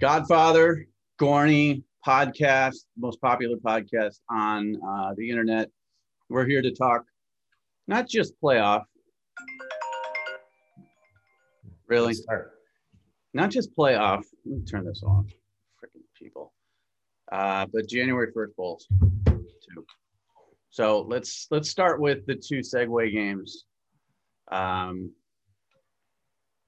[0.00, 0.86] Godfather,
[1.20, 5.68] Gorney podcast, most popular podcast on uh, the internet.
[6.30, 7.04] We're here to talk
[7.86, 8.84] not just playoff,
[11.86, 12.14] really,
[13.34, 14.24] not just playoff.
[14.46, 15.26] Let me turn this off.
[15.76, 16.54] Freaking people.
[17.30, 18.86] Uh, but January 1st Bulls
[19.26, 19.84] too.
[20.70, 23.66] So let's let's start with the two Segway games.
[24.50, 25.12] Um,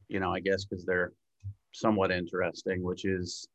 [0.09, 1.15] you know, I guess because they're
[1.73, 3.49] somewhat interesting, which is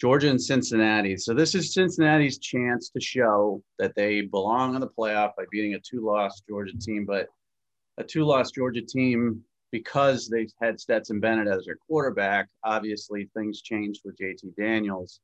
[0.00, 1.16] Georgia and Cincinnati.
[1.16, 5.74] So this is Cincinnati's chance to show that they belong in the playoff by beating
[5.74, 7.28] a two-loss Georgia team, but
[7.98, 12.48] a two-loss Georgia team because they had Stetson Bennett as their quarterback.
[12.64, 15.20] Obviously, things changed with JT Daniels.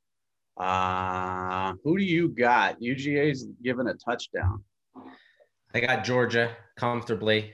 [0.57, 2.81] Uh, who do you got?
[2.81, 4.63] UGA's given a touchdown.
[5.73, 7.53] I got Georgia comfortably.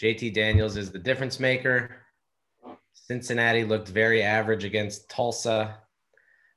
[0.00, 2.05] JT Daniels is the difference maker.
[2.96, 5.78] Cincinnati looked very average against Tulsa.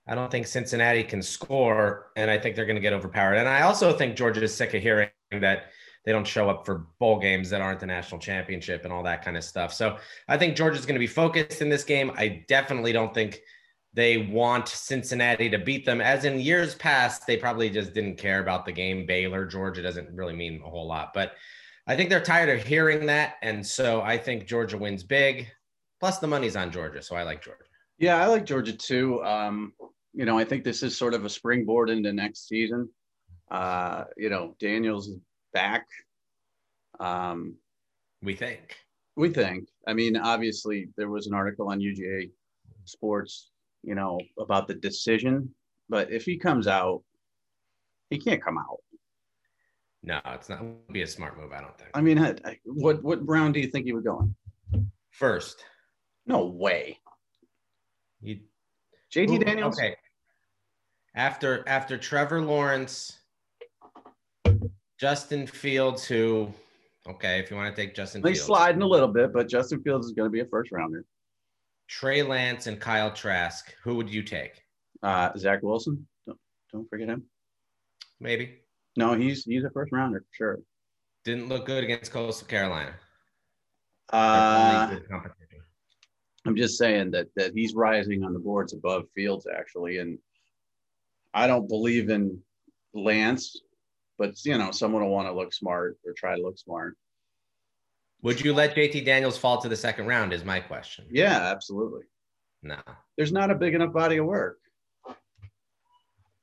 [0.07, 3.35] I don't think Cincinnati can score, and I think they're going to get overpowered.
[3.35, 5.65] And I also think Georgia is sick of hearing that
[6.05, 9.23] they don't show up for bowl games that aren't the national championship and all that
[9.23, 9.71] kind of stuff.
[9.73, 12.11] So I think Georgia's going to be focused in this game.
[12.15, 13.41] I definitely don't think
[13.93, 16.01] they want Cincinnati to beat them.
[16.01, 19.05] As in years past, they probably just didn't care about the game.
[19.05, 21.33] Baylor, Georgia doesn't really mean a whole lot, but
[21.85, 23.35] I think they're tired of hearing that.
[23.41, 25.51] And so I think Georgia wins big.
[25.99, 27.63] Plus, the money's on Georgia, so I like Georgia.
[27.97, 29.23] Yeah, I like Georgia too.
[29.23, 29.73] Um,
[30.13, 32.89] you know, I think this is sort of a springboard into next season.
[33.51, 35.19] Uh, you know, Daniels is
[35.53, 35.85] back.
[36.99, 37.55] Um,
[38.21, 38.77] we think.
[39.15, 39.67] We think.
[39.87, 42.31] I mean, obviously, there was an article on UGA
[42.85, 43.51] Sports,
[43.83, 45.53] you know, about the decision.
[45.89, 47.03] But if he comes out,
[48.09, 48.79] he can't come out.
[50.03, 51.51] No, it's not be a smart move.
[51.51, 51.89] I don't think.
[51.93, 54.29] I mean, what what round do you think he would go
[54.73, 54.91] in?
[55.11, 55.65] First.
[56.29, 56.99] No way.
[58.21, 58.39] You,
[59.13, 59.79] JT Ooh, Daniels.
[59.79, 59.95] Okay.
[61.15, 63.17] After after Trevor Lawrence,
[64.99, 66.53] Justin Fields, who,
[67.07, 70.05] okay, if you want to take Justin, he's sliding a little bit, but Justin Fields
[70.05, 71.03] is going to be a first rounder.
[71.87, 74.61] Trey Lance and Kyle Trask, who would you take?
[75.01, 76.07] Uh, Zach Wilson.
[76.27, 76.37] Don't,
[76.71, 77.23] don't forget him.
[78.19, 78.59] Maybe.
[78.95, 80.59] No, he's he's a first rounder for sure.
[81.25, 82.93] Didn't look good against Coastal Carolina.
[84.11, 84.95] Uh,
[86.45, 90.17] I'm just saying that that he's rising on the boards above Fields actually, and
[91.33, 92.39] I don't believe in
[92.93, 93.61] Lance,
[94.17, 96.97] but you know someone will want to look smart or try to look smart.
[98.21, 100.33] Would you let JT Daniels fall to the second round?
[100.33, 101.05] Is my question.
[101.09, 102.03] Yeah, absolutely.
[102.63, 102.77] No,
[103.17, 104.59] there's not a big enough body of work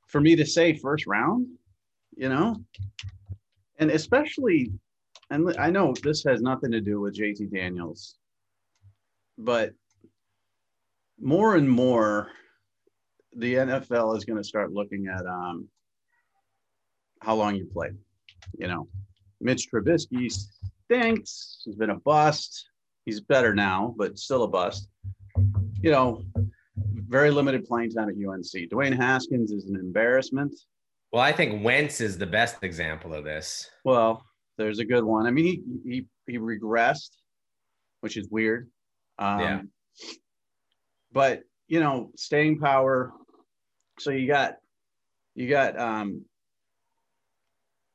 [0.07, 1.47] for me to say first round.
[2.15, 2.55] You know,
[3.77, 4.71] and especially,
[5.29, 8.17] and I know this has nothing to do with JT Daniels,
[9.37, 9.73] but
[11.19, 12.29] more and more
[13.35, 15.67] the NFL is going to start looking at um,
[17.21, 17.95] how long you played.
[18.57, 18.87] You know,
[19.41, 21.61] Mitch Trubisky stinks.
[21.65, 22.69] He's been a bust.
[23.05, 24.89] He's better now, but still a bust.
[25.81, 26.23] You know,
[27.07, 28.69] very limited playing time at UNC.
[28.69, 30.53] Dwayne Haskins is an embarrassment.
[31.11, 33.69] Well, I think Wentz is the best example of this.
[33.85, 34.25] Well,
[34.57, 35.25] there's a good one.
[35.25, 37.11] I mean, he he he regressed,
[38.01, 38.69] which is weird.
[39.19, 39.61] Um, yeah.
[41.17, 43.11] But you know, staying power.
[43.97, 44.57] So you got
[45.33, 46.23] you got um,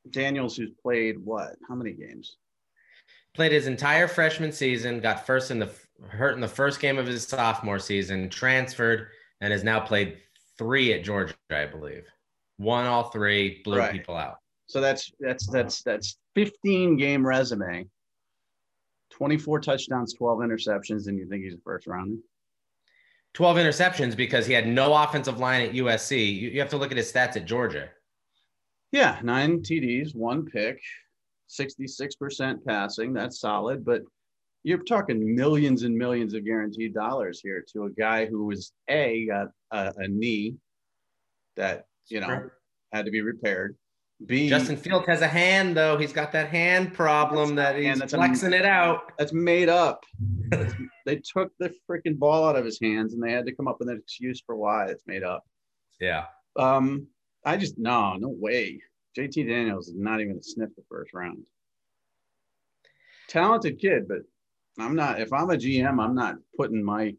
[0.09, 1.55] Daniels, who's played what?
[1.69, 2.35] How many games?
[3.33, 4.99] Played his entire freshman season.
[4.99, 5.71] Got first in the
[6.09, 8.27] hurt in the first game of his sophomore season.
[8.27, 9.07] Transferred
[9.39, 10.17] and has now played
[10.57, 12.05] three at Georgia, I believe.
[12.57, 13.93] Won all three, blew right.
[13.93, 14.39] people out.
[14.65, 17.87] So that's that's that's that's 15 game resume.
[19.11, 22.17] 24 touchdowns, 12 interceptions, and you think he's a first rounder?
[23.33, 26.17] 12 interceptions because he had no offensive line at USC.
[26.17, 27.89] You, you have to look at his stats at Georgia.
[28.91, 30.79] Yeah, nine TDs, one pick,
[31.49, 33.11] 66% passing.
[33.11, 34.03] That's solid, but
[34.63, 39.25] you're talking millions and millions of guaranteed dollars here to a guy who was a
[39.27, 40.55] got a, a knee
[41.57, 42.49] that you know
[42.93, 43.75] had to be repaired.
[44.25, 45.97] B Justin Fields has a hand though.
[45.97, 49.11] He's got that hand problem that he's that's flexing a, it out.
[49.17, 50.03] That's made up.
[51.05, 53.77] they took the freaking ball out of his hands and they had to come up
[53.79, 55.43] with an excuse for why it's made up.
[55.99, 56.25] Yeah.
[56.55, 57.07] Um,
[57.45, 58.81] I just no, no way.
[59.17, 61.43] JT Daniels is not even a sniff the first round.
[63.27, 64.19] Talented kid, but
[64.79, 65.21] I'm not.
[65.21, 67.15] If I'm a GM, I'm not putting my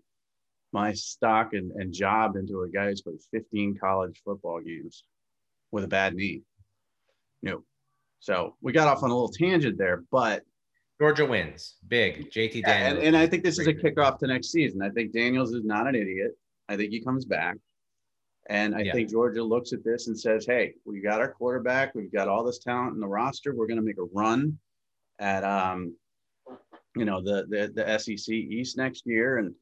[0.73, 5.05] my stock and, and job into a guy who's played 15 college football games
[5.71, 6.43] with a bad knee.
[7.45, 7.63] No.
[8.21, 10.43] So we got off on a little tangent there, but
[11.01, 12.31] Georgia wins big.
[12.31, 12.99] JT Daniels.
[12.99, 14.81] And, and I think this is a kickoff to next season.
[14.83, 16.33] I think Daniels is not an idiot.
[16.69, 17.57] I think he comes back.
[18.49, 18.93] And I Yeah.
[18.93, 21.95] think Georgia looks at this and says, hey, we got our quarterback.
[21.95, 23.55] We've got all this talent in the roster.
[23.55, 24.59] We're going to make a run
[25.19, 25.95] at, um,
[26.97, 29.55] you know, the, the, the SEC East next year and,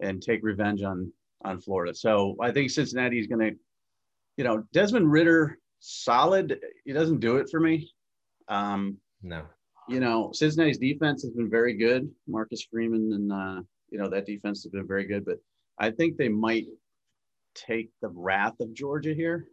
[0.00, 1.12] and take revenge on,
[1.44, 1.94] on Florida.
[1.94, 3.56] So I think Cincinnati is going to,
[4.36, 6.60] you know, Desmond Ridder, solid.
[6.84, 7.90] He doesn't do it for me.
[8.48, 9.46] Um, No.
[9.88, 12.08] you know, Cincinnati's defense has been very good.
[12.28, 15.38] Marcus Freeman and uh, you know that defense has been very good, but
[15.78, 16.66] I think they might
[17.54, 19.48] take the wrath of Georgia here,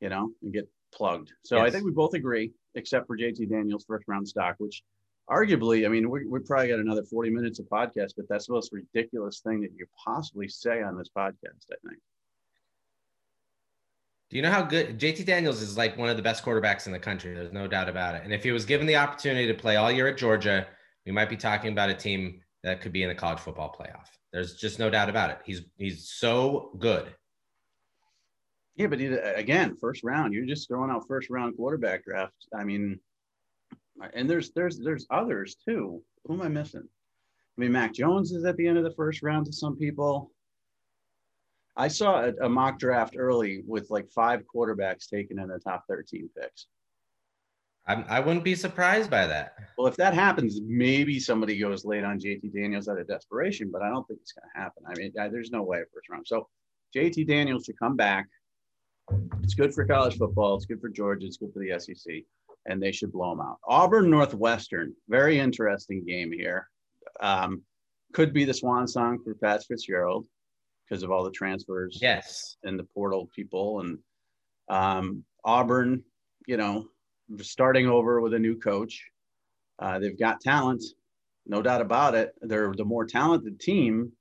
[0.00, 1.32] you know, and get plugged.
[1.44, 4.82] So I think we both agree, except for JT Daniels' first round stock, which
[5.28, 8.52] arguably, I mean, we, we probably got another 40 minutes of podcast, but that's the
[8.54, 12.00] most ridiculous thing that you possibly say on this podcast, I think.
[14.30, 16.92] Do you know how good JT Daniels is like one of the best quarterbacks in
[16.92, 17.34] the country?
[17.34, 18.22] There's no doubt about it.
[18.24, 20.66] And if he was given the opportunity to play all year at Georgia,
[21.06, 24.08] we might be talking about a team that could be in the college football playoff.
[24.32, 25.38] There's just no doubt about it.
[25.44, 27.14] He's he's so good.
[28.76, 32.34] Yeah, but again, first round, you're just throwing out first round quarterback draft.
[32.54, 33.00] I mean,
[34.12, 36.02] and there's there's there's others too.
[36.26, 36.86] Who am I missing?
[36.86, 40.30] I mean, Mac Jones is at the end of the first round to some people.
[41.78, 45.84] I saw a, a mock draft early with like five quarterbacks taken in the top
[45.88, 46.66] 13 picks.
[47.86, 49.54] I'm, I wouldn't be surprised by that.
[49.78, 53.80] Well, if that happens, maybe somebody goes late on JT Daniels out of desperation, but
[53.80, 54.82] I don't think it's going to happen.
[54.86, 56.26] I mean, I- there's no way first round.
[56.26, 56.48] So
[56.94, 58.26] JT Daniels should come back.
[59.42, 60.56] It's good for college football.
[60.56, 61.26] It's good for Georgia.
[61.26, 62.24] It's good for the SEC,
[62.66, 63.58] and they should blow them out.
[63.66, 66.68] Auburn Northwestern, very interesting game here.
[67.20, 67.62] Um,
[68.12, 70.26] could be the swan song for Pat Fitzgerald
[70.88, 72.56] because of all the transfers Yes.
[72.64, 73.98] and the portal people and
[74.70, 76.02] um, Auburn,
[76.46, 76.86] you know,
[77.40, 79.04] starting over with a new coach.
[79.78, 80.82] Uh, they've got talent,
[81.46, 82.34] no doubt about it.
[82.42, 84.12] They're the more talented team,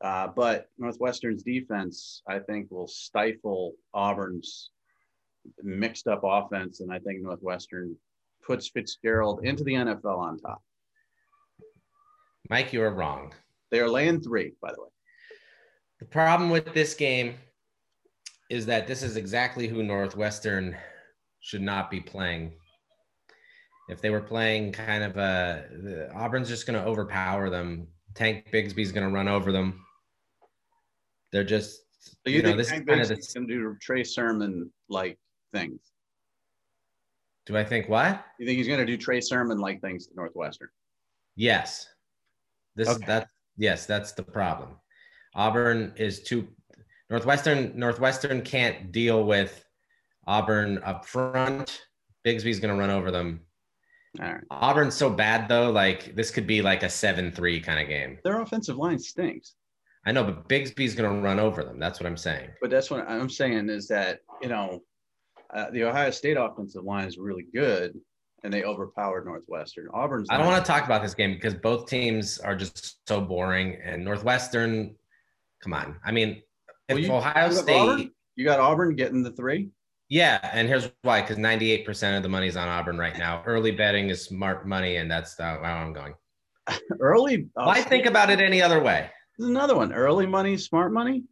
[0.00, 4.70] uh, but Northwestern's defense, I think, will stifle Auburn's
[5.62, 7.96] mixed up offense, and I think Northwestern
[8.44, 10.62] puts Fitzgerald into the NFL on top.
[12.48, 13.32] Mike, you are wrong.
[13.70, 14.88] They are laying three, by the way.
[15.98, 17.36] The problem with this game
[18.50, 20.76] is that this is exactly who Northwestern
[21.40, 22.52] should not be playing.
[23.88, 27.86] If they were playing kind of a, the, Auburn's just going to overpower them.
[28.14, 29.84] Tank Bigsby's going to run over them.
[31.32, 33.48] They're just, So you, you, know, think this is Hank kind of Bigsby's the, going
[33.48, 35.18] to do Trey Sermon like
[35.52, 35.80] things?
[37.46, 38.24] do I think what?
[38.38, 40.68] You think he's going to do Trey Sermon like things to Northwestern?
[41.36, 41.86] Yes.
[42.74, 43.06] This Okay.
[43.06, 44.76] that yes, that's the problem.
[45.36, 46.48] Auburn is too
[47.10, 49.64] Northwestern Northwestern can't deal with
[50.26, 51.82] Auburn up front.
[52.26, 53.40] Bigsby's going to run over them.
[54.20, 54.42] All right.
[54.50, 58.18] Auburn's so bad though, like this could be like a 7-3 kind of game.
[58.24, 59.54] Their offensive line stinks.
[60.06, 61.78] I know, but Bigsby's going to run over them.
[61.78, 62.50] That's what I'm saying.
[62.60, 64.82] But that's what I'm saying is that, you know,
[65.52, 67.94] uh, the Ohio State offensive line is really good
[68.42, 69.88] and they overpowered Northwestern.
[69.92, 73.20] Auburn's I don't want to talk about this game because both teams are just so
[73.20, 74.94] boring and Northwestern
[75.62, 75.98] come on.
[76.04, 76.42] I mean,
[76.88, 78.10] if Well, you- Ohio State Auburn?
[78.36, 79.70] You got Auburn getting the three.
[80.08, 83.42] Yeah, and here's why: because 98% of the money's on Auburn right now.
[83.44, 86.14] Early betting is smart money, and that's how I'm going.
[87.00, 87.48] Early.
[87.56, 89.10] uh, Why think about it any other way?
[89.38, 89.92] There's another one.
[89.92, 91.24] Early money, smart money.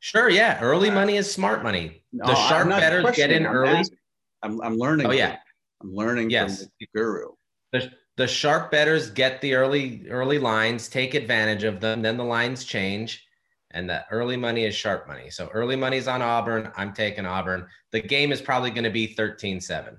[0.00, 2.02] Sure, yeah, early money is smart money.
[2.12, 3.68] No, The sharp betters get in I'm early.
[3.70, 3.98] asking.
[4.42, 5.06] I'm, I'm learning.
[5.06, 5.36] Oh yeah,
[5.82, 6.60] I'm learning Yes.
[6.62, 7.28] from the guru.
[7.72, 12.02] the, the sharp betters get the early early lines, take advantage of them.
[12.02, 13.26] Then the lines change,
[13.72, 15.30] and the early money is sharp money.
[15.30, 16.72] So early money's on Auburn.
[16.76, 17.66] I'm taking Auburn.
[17.92, 19.96] The game is probably going to be 13-7.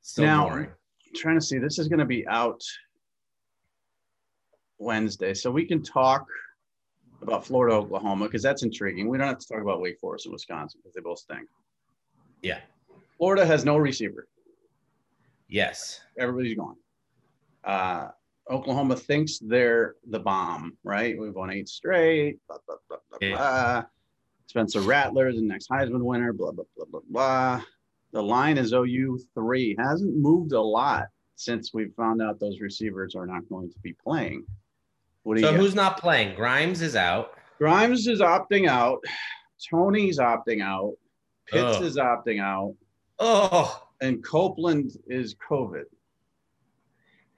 [0.00, 0.70] Still Now- boring.
[0.70, 1.58] I'm trying to see.
[1.58, 2.62] This is going to be out
[4.78, 6.26] Wednesday, so we can talk
[7.22, 9.08] about Florida, Oklahoma, because that's intriguing.
[9.08, 11.48] We don't have to talk about Wake Forest and Wisconsin because they both stink.
[12.42, 12.60] Yeah.
[13.16, 14.28] Florida has no receiver.
[15.48, 16.00] Yes.
[16.18, 16.76] Everybody's gone.
[17.68, 18.08] Uh,
[18.50, 21.18] Oklahoma thinks they're the bomb, right?
[21.18, 22.38] We've won eight straight.
[22.48, 23.36] Blah blah blah blah Yeah.
[23.36, 23.84] blah.
[24.46, 26.32] Spencer Rattler, is the next Heisman winner.
[26.32, 27.62] Blah blah blah blah blah.
[28.12, 29.76] The line is OU three.
[29.78, 33.92] Hasn't moved a lot since we found out those receivers are not going to be
[33.92, 34.44] playing.
[35.36, 36.34] So who's not playing?
[36.34, 37.32] Grimes is out.
[37.58, 39.04] Grimes is opting out.
[39.70, 40.94] Toney's opting out.
[41.48, 42.74] Pitts is opting out,
[43.18, 45.84] Oh, and Copeland is COVID.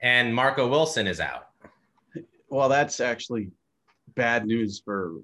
[0.01, 1.49] And Marco Wilson is out.
[2.49, 3.49] Well, that's actually
[4.15, 5.17] bad news for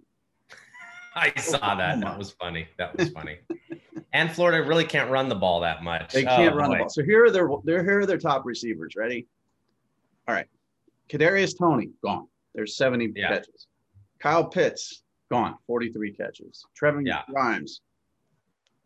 [1.16, 2.00] I saw that.
[2.00, 2.68] That was funny.
[2.78, 3.38] That was funny.
[4.14, 6.14] and Florida really can't run the ball that much.
[6.14, 6.90] They can't Oh, run the ball.
[6.90, 8.94] So here are their here are their top receivers.
[8.96, 9.28] Ready?
[10.28, 10.48] All right.
[11.10, 12.28] Kadarius Toney gone.
[12.54, 13.30] There's 70 Yeah.
[13.30, 13.68] catches.
[14.20, 16.66] Kyle Pitts gone, 43 catches.
[16.80, 17.24] Trevon Yeah.
[17.30, 17.82] Grimes,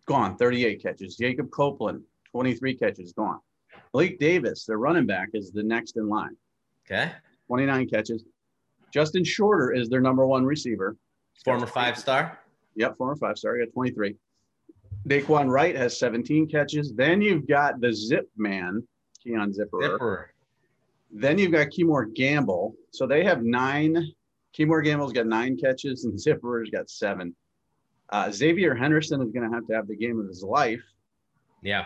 [0.05, 1.15] gone, 38 catches.
[1.17, 3.39] Jacob Copeland, 23 catches, gone.
[3.93, 6.35] Blake Davis, their running back, is the next in line,
[6.85, 7.11] Okay.
[7.47, 8.23] 29 catches.
[8.93, 10.95] Justin Shorter is their number one receiver.
[11.43, 12.39] Former five star.
[12.75, 13.55] Yep, former five star.
[13.57, 14.15] He got 23.
[15.07, 16.93] Daquan Wright has 17 catches.
[16.93, 18.85] Then you've got the zip man,
[19.23, 19.81] Keon Zipperer.
[19.93, 20.33] Zipper.
[21.11, 22.75] Then you've got Kemore Gamble.
[22.91, 24.13] So they have nine.
[24.57, 27.35] Kemore Gamble's got nine catches and Zipperer's got seven.
[28.09, 30.81] Uh, Xzavier Henderson is going to have to have the game of his life.
[31.61, 31.85] Yeah.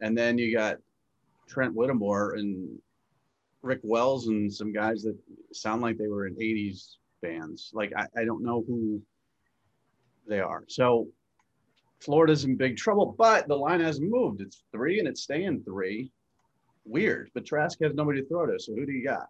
[0.00, 0.78] And then you got
[1.48, 2.78] Trent Whittemore and
[3.62, 5.16] Rick Wells and some guys that
[5.52, 7.70] sound like they were in 80s bands.
[7.72, 9.02] Like, I, I don't know who
[10.26, 10.64] they are.
[10.68, 11.08] So
[12.00, 14.40] Florida's in big trouble, but the line hasn't moved.
[14.40, 16.10] It's three and it's staying three.
[16.84, 17.30] Weird.
[17.34, 18.58] But Trask has nobody to throw to.
[18.58, 19.28] So who do you got?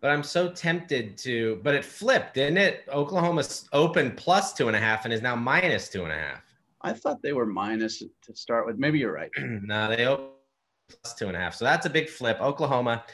[0.00, 2.84] But I'm so tempted to, but it flipped, didn't it?
[2.92, 6.42] Oklahoma opened plus two and a half and is now minus two and a half.
[6.82, 8.76] I thought they were minus to start with.
[8.76, 9.30] Maybe you're right.
[9.38, 10.33] no, they opened
[10.88, 11.54] plus two and a half.
[11.54, 12.40] So that's a big flip.
[12.40, 13.04] Oklahoma.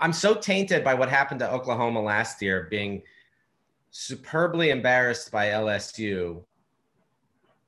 [0.00, 3.02] I'm so tainted by what happened to Oklahoma last year, being
[3.90, 6.42] superbly embarrassed by LSU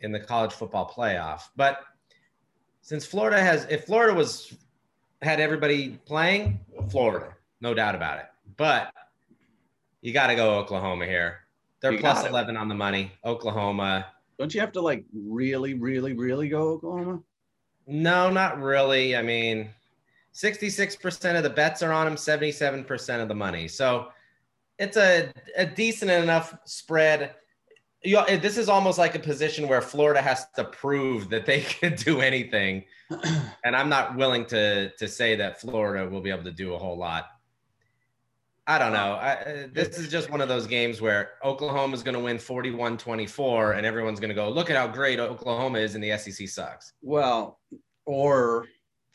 [0.00, 1.48] in the college football playoff.
[1.56, 1.80] But
[2.82, 4.56] since Florida has, if Florida was
[5.22, 6.60] had everybody playing,
[6.90, 8.26] Florida, no doubt about it.
[8.56, 8.92] But
[10.00, 11.40] you got to go Oklahoma here.
[11.80, 13.12] They're You 11 on the money.
[13.24, 14.06] Oklahoma.
[14.38, 17.20] Don't you have to like really, really, really go Oklahoma?
[17.88, 19.16] No, not really.
[19.16, 19.70] I mean,
[20.34, 23.66] 66% of the bets are on them, 77% of the money.
[23.66, 24.08] So
[24.78, 27.34] it's a, a decent enough spread.
[28.04, 31.60] You, eh, this is almost like a position where Florida has to prove that they
[31.62, 32.84] can do anything.
[33.64, 36.78] And I'm not willing to, to say that Florida will be able to do a
[36.78, 37.26] whole lot.
[38.68, 39.14] I don't know.
[39.14, 42.38] I, uh, this is just one of those games where Oklahoma is going to win
[42.38, 46.16] 41 24, and everyone's going to go, look at how great Oklahoma is, and the
[46.18, 46.92] SEC sucks.
[47.00, 47.58] Well,
[48.04, 48.66] or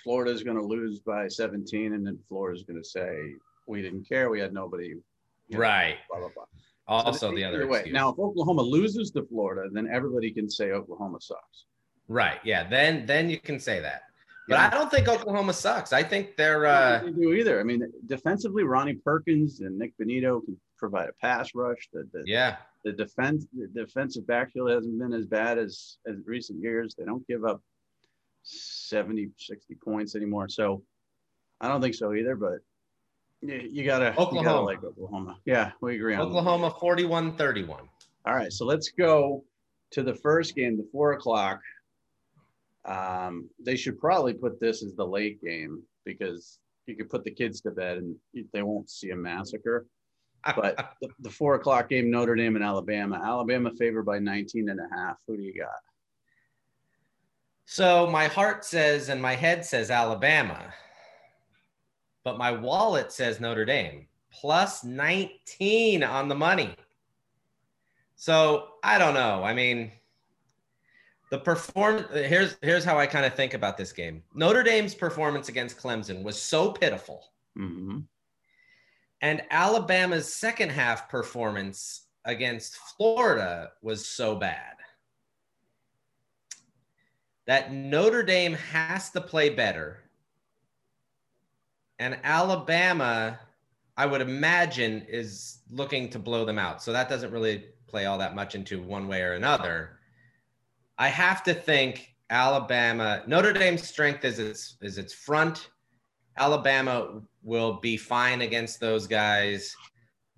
[0.04, 3.36] Florida is going to lose by 17, and then Florida is going to say,
[3.68, 4.32] we didn't care.
[4.32, 4.88] We had nobody.
[4.88, 5.04] you
[5.52, 5.98] know, Right.
[6.10, 6.46] Blah, blah, blah.
[6.88, 7.80] Also, So the other way.
[7.82, 7.94] excuse.
[7.94, 11.66] Now, if Oklahoma loses to Florida, then everybody can say Oklahoma sucks.
[12.08, 12.40] right?
[12.44, 12.68] Yeah.
[12.68, 14.02] Then then you can say that.
[14.48, 14.68] But Yeah.
[14.68, 15.94] I don't think Oklahoma sucks.
[15.94, 16.66] I think they're.
[16.66, 17.60] Uh they do either.
[17.60, 21.88] I mean, defensively, Ronnie Perkins and Nik Bonitto can provide a pass rush.
[21.94, 22.58] The, the, Yeah.
[22.84, 26.94] the defense, the defensive backfield hasn't been as bad as, as recent years.
[26.98, 27.62] They don't give up
[28.44, 30.50] 70, 60 points anymore.
[30.50, 30.84] So
[31.62, 32.60] I don't think so either, but
[33.42, 34.62] you, you gotta, you gotta Oklahoma.
[34.62, 35.38] like Oklahoma.
[35.46, 36.22] Yeah, we agree on.
[36.22, 37.88] Oklahoma 41 31.
[38.26, 39.44] All right, so let's go
[39.92, 41.60] to the first game, the four o'clock.
[42.86, 47.32] Um, they should probably put this as the late game because you could put the
[47.32, 48.16] kids to bed and
[48.52, 49.86] they won't see a massacre.
[50.56, 53.22] But the, the four o'clock game, Notre Dame and Alabama.
[53.24, 55.16] Alabama favored by 19 and a half.
[55.28, 55.70] Who do you got?
[57.66, 60.74] So my heart says and my head says Alabama,
[62.24, 66.76] but my wallet says Notre Dame plus 19 on the money.
[68.16, 69.44] So I don't know.
[69.44, 69.92] I mean,
[71.34, 74.22] the perform here's here's how I kind of think about this game.
[74.36, 77.26] Notre Dame's performance against Clemson was so pitiful.
[77.58, 78.02] Mm-hmm.
[79.20, 84.76] And Alabama's second half performance against Florida was so bad
[87.48, 90.04] that Notre Dame has to play better.
[91.98, 93.40] And Alabama,
[93.98, 96.84] I would imagine, is looking to blow them out.
[96.84, 99.93] So that doesn't really play all that much into one way or another.
[100.98, 105.70] I have to think Alabama, Notre Dame's strength is its is its front.
[106.38, 109.76] Alabama will be fine against those guys.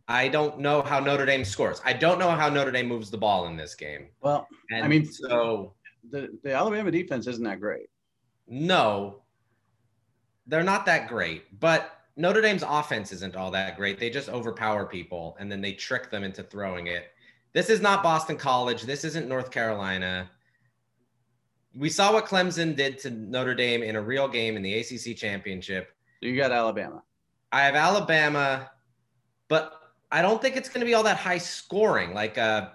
[0.07, 1.81] I don't know how Notre Dame scores.
[1.85, 4.07] I don't know how Notre Dame moves the ball in this game.
[4.21, 5.73] Well, And I mean- so
[6.11, 7.87] the, the Alabama defense isn't that great.
[8.47, 9.21] no,
[10.47, 11.59] they're not that great.
[11.59, 13.99] But Notre Dame's offense isn't all that great.
[13.99, 17.05] They just overpower people and then they trick them into throwing it.
[17.53, 18.83] This is not Boston College.
[18.83, 20.29] This isn't North Carolina.
[21.77, 25.15] We saw what Clemson did to Notre Dame in a real game in the ACC
[25.17, 25.93] championship.
[26.21, 27.03] You got Alabama.
[27.51, 28.71] I have Alabama,
[29.47, 29.73] but
[30.11, 32.69] I don't think it's going to be all that high scoring, like uh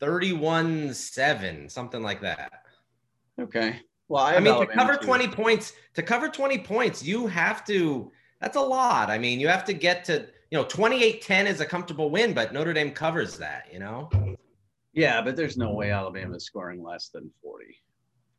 [0.00, 2.50] 31-7, something like that.
[3.38, 3.80] Okay.
[4.08, 5.06] Well, I, I, mean, to cover too.
[5.06, 9.10] 20 points, to cover 20 points, you have to that's a lot.
[9.10, 12.52] I mean, you have to get to, you know, 28-10 is a comfortable win, but
[12.52, 14.08] Notre Dame covers that, you know?
[14.92, 17.66] Yeah, but there's no way Alabama is scoring less than 40.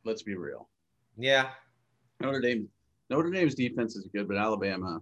[0.03, 0.69] Let's be real.
[1.17, 1.49] Yeah.
[2.19, 2.67] Notre Dame
[3.09, 4.99] Notre Dame's defense is good, but Alabama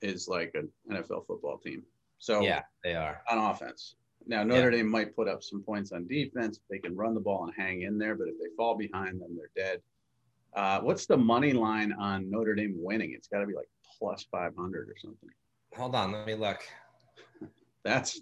[0.00, 1.82] is like an NFL football team.
[2.18, 3.22] So Yeah, they are.
[3.30, 3.96] on offense.
[4.26, 6.60] Now Notre Dame might put up some points on defense.
[6.70, 9.36] They can run the ball and hang in there, but if they fall behind, then
[9.36, 9.80] they're dead.
[10.54, 13.12] Uh, what's the money line on Notre Dame winning?
[13.12, 13.68] It's got to be like
[13.98, 15.28] plus 500 or something.
[15.74, 16.60] Hold on, let me look.
[17.84, 18.20] That's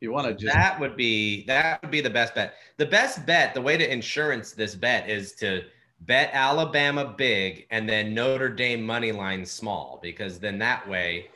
[0.00, 2.54] you want to just that would be that would be the best bet.
[2.78, 5.62] The best bet, the way to insurance this bet is to
[6.02, 11.28] bet Alabama big and then Notre Dame money line small because then that way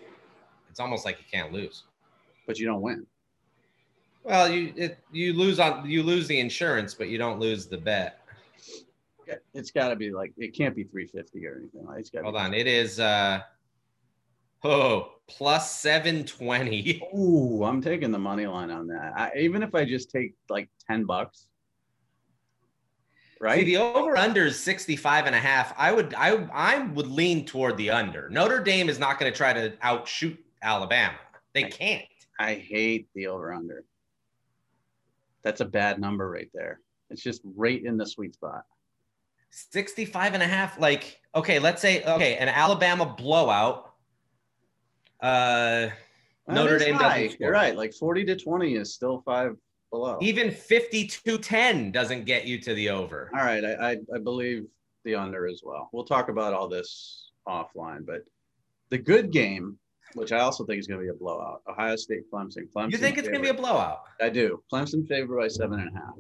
[0.71, 1.85] it's almost like you can't lose.
[2.47, 3.07] But you don't win.
[4.23, 7.79] Well, you it, you lose on you lose the insurance, but you don't lose the
[7.79, 8.21] bet.
[9.53, 11.87] It's got to be like it can't be 350 or anything.
[11.87, 12.25] Like it's got.
[12.25, 13.41] Hold on, it is uh
[14.65, 17.03] oh plus 720.
[17.17, 19.13] Ooh, I'm taking the money line on that.
[19.17, 21.47] I, even if I just take like 10 bucks.
[23.41, 23.61] Right.
[23.61, 25.75] See, the over under is 65 and a half.
[25.77, 28.29] I would I I would lean toward the under.
[28.31, 31.19] Notre Dame is not going to try to outshoot Alabama.
[31.53, 32.05] They can't.
[32.39, 33.85] I hate the over under.
[35.43, 36.81] That's a bad number right there.
[37.11, 38.63] It's just right in the sweet spot.
[39.51, 40.81] 65 and a half.
[40.81, 43.84] Like, okay, let's say, okay, an Alabama blowout.
[45.25, 45.91] Uh,
[46.49, 47.09] Notre Dame high.
[47.09, 47.47] doesn't score.
[47.47, 47.77] You're right.
[47.77, 49.57] Like 40 to 20 is still five
[49.91, 50.19] below.
[50.21, 53.31] Even 52 10 doesn't get you to the over.
[53.35, 53.65] All right.
[53.65, 54.67] I, I, I believe
[55.05, 55.89] the under as well.
[55.93, 58.23] We'll talk about all this offline, but
[58.91, 59.79] the good game,
[60.15, 62.71] which I also think is going to be a blowout, Ohio State Clemson.
[62.75, 64.03] Clemson You think it's going to be a blowout?
[64.21, 64.63] I do.
[64.73, 66.15] Clemson favored by seven and a half.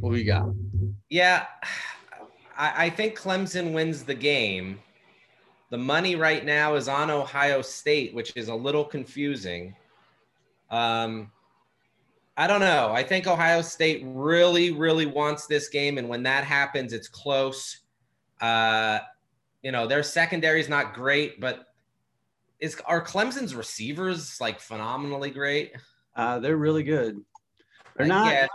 [0.00, 0.48] What we got?
[1.08, 1.46] Yeah,
[2.56, 4.80] I, I think Clemson wins the game.
[5.70, 9.74] The money right now is on Ohio State, which is a little confusing.
[10.70, 11.30] Um,
[12.36, 12.92] I don't know.
[12.92, 17.80] I think Ohio State really, really wants this game, and when that happens, it's close.
[18.40, 19.00] Uh,
[19.62, 21.66] you know, their secondary is not great, but
[22.60, 25.72] is are Clemson's receivers like phenomenally great?
[26.16, 27.20] Uh, they're really good.
[27.96, 28.48] They're I not, guess.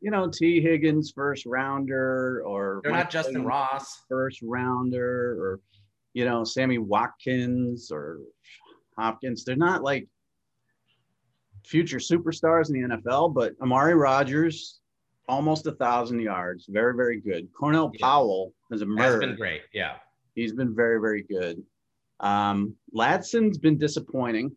[0.00, 4.02] you know, Tee Higgins first rounder or They're Mike not Justin Ross.
[4.08, 5.60] first rounder or,
[6.16, 8.20] you know, Sammy Watkins or
[8.98, 9.44] Hopkins.
[9.44, 10.08] They're not like
[11.62, 14.80] future superstars in the NFL, but Amari Rodgers,
[15.28, 17.48] almost a thousand yards, very, very good.
[17.52, 18.06] Cornell Yeah.
[18.06, 19.20] Powell has Has emerged.
[19.20, 19.60] been great.
[19.74, 19.96] Yeah.
[20.34, 21.62] He's been very, very good.
[22.20, 24.56] Um, Ladson's been disappointing.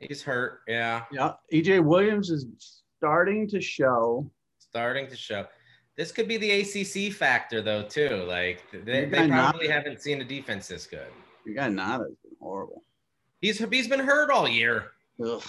[0.00, 0.60] He's hurt.
[0.68, 1.04] Yeah.
[1.10, 2.44] Yeah, EJ Williams is
[2.98, 4.30] starting to show.
[4.58, 5.46] starting to show.
[5.96, 8.24] This could be the ACC factor though too.
[8.26, 11.06] Like they, they got not- probably haven't seen a defense this good.
[11.44, 12.82] Your guy Ngata has been horrible.
[13.40, 14.92] He's he's been hurt all year.
[15.24, 15.42] Ugh,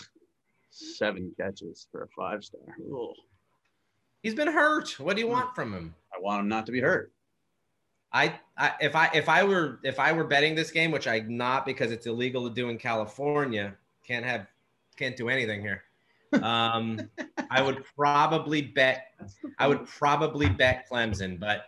[0.69, 2.61] seven catches for a five star.
[2.79, 3.15] Ugh.
[4.21, 4.99] He's been hurt.
[4.99, 5.95] What do you want from him?
[6.13, 7.11] I want him not to be hurt.
[8.11, 11.35] I, I if I if I were if I were betting this game, which I'm
[11.37, 14.47] not because it's illegal to do in California, can't have
[14.95, 15.84] can't do anything here.
[16.41, 17.09] Um,
[17.49, 19.07] I would probably bet
[19.59, 21.67] I would probably bet Clemson, but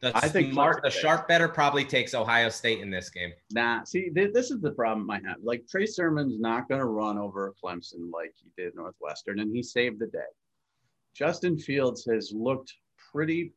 [0.00, 3.32] the I think smart, the sharp better probably takes Ohio State in this game.
[3.52, 5.36] Nah, see, th- this is the problem I have.
[5.42, 9.62] Like Trey Sermon's not going to run over Clemson like he did Northwestern, and he
[9.62, 10.20] saved the day.
[11.14, 12.74] Justin Fields has looked
[13.12, 13.52] pretty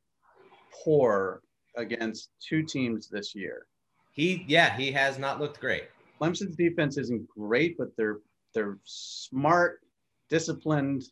[0.84, 1.42] poor
[1.76, 3.66] against two teams this year.
[4.12, 5.86] He, yeah, he has not looked great.
[6.20, 8.20] Clemson's defense isn't great, but they're
[8.54, 9.82] they're smart,
[10.30, 11.04] disciplined.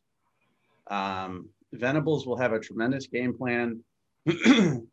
[0.90, 3.82] Um, Venables will have a tremendous game plan,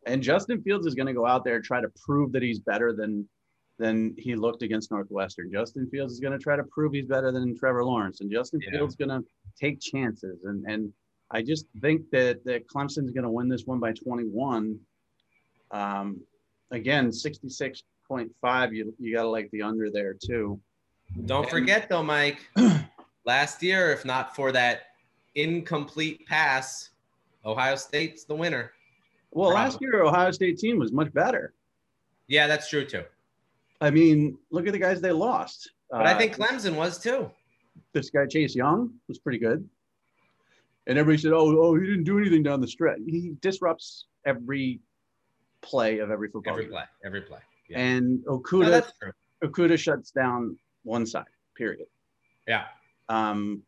[0.05, 2.59] and Justin Fields is going to go out there and try to prove that he's
[2.59, 3.27] better than
[3.79, 5.51] than he looked against Northwestern.
[5.51, 8.59] Justin Fields is going to try to prove he's better than Trevor Lawrence, and Justin
[8.63, 8.71] Yeah.
[8.71, 9.27] Fields is going to
[9.59, 10.43] take chances.
[10.43, 10.93] And and
[11.31, 14.77] I just think that that Clemson's going to win this one by 21.
[15.71, 16.21] Um,
[16.71, 18.75] again, 66.5.
[18.75, 20.59] You you got to like the under there too.
[21.25, 22.39] Don't forget though, Mike.
[23.25, 24.83] last year, if not for that
[25.35, 26.89] incomplete pass,
[27.45, 28.71] Ohio State's the winner.
[29.31, 31.53] Well, last year Ohio State team was much better.
[32.27, 33.03] Yeah, that's true too.
[33.81, 35.71] I mean, look at the guys they lost.
[35.89, 37.29] But I Uh, think Clemson was too.
[37.91, 39.67] this guy Chase Young was pretty good.
[40.87, 44.79] And everybody said, "Oh, oh, he didn't do anything down the stretch." He disrupts every
[45.61, 46.71] play of every football Every game.
[46.73, 47.39] play, every play.
[47.69, 49.11] Yeah, And No, Okudah, true.
[49.43, 51.25] Okudah shuts down one side.
[51.55, 51.87] Period.
[52.47, 52.65] Yeah,
[53.09, 53.63] Um,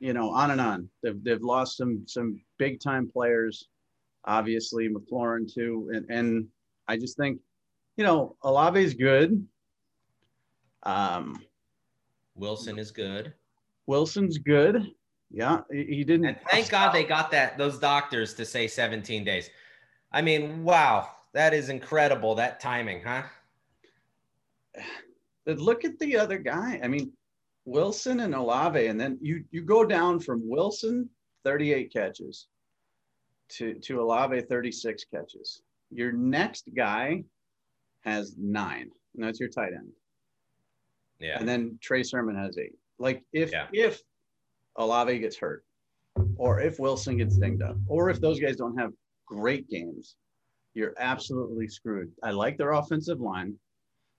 [0.00, 0.88] you know, on and on.
[1.02, 3.68] They've they've lost some some big time players,
[4.24, 6.48] obviously McLaurin too, and and
[6.88, 7.40] I just think,
[7.96, 9.46] you know, Olave's good.
[10.82, 11.40] Um,
[12.34, 13.32] Wilson is good.
[13.86, 14.88] Wilson's good.
[15.30, 16.26] Yeah, he, he didn't.
[16.26, 19.50] And thank God they got that those doctors to say 17 days.
[20.10, 22.34] I mean, wow, that is incredible.
[22.34, 23.22] That timing, huh?
[25.44, 26.80] But look at the other guy.
[26.82, 27.12] I mean,
[27.64, 31.08] Wilson and Olave, and then you you go down from Wilson
[31.44, 32.48] 38 catches
[33.50, 35.62] to to Olave 36 catches.
[35.90, 37.22] Your next guy
[38.00, 39.92] has nine, and that's your tight end.
[41.20, 41.38] Yeah.
[41.38, 42.74] And then Trey Sermon has eight.
[42.98, 43.68] Like if Yeah.
[43.72, 44.00] if
[44.76, 45.64] Olave gets hurt,
[46.36, 48.92] or if Wilson gets dinged up, or if those guys don't have
[49.26, 50.16] great games,
[50.74, 52.10] you're absolutely screwed.
[52.22, 53.54] I like their offensive line,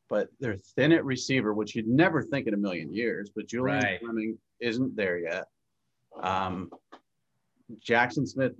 [0.10, 3.30] but they're thin at receiver, which you'd never think in a million years.
[3.36, 4.00] But Julian Right.
[4.00, 5.46] Fleming isn't there yet.
[6.22, 6.70] Um,
[7.80, 8.54] Jackson Smith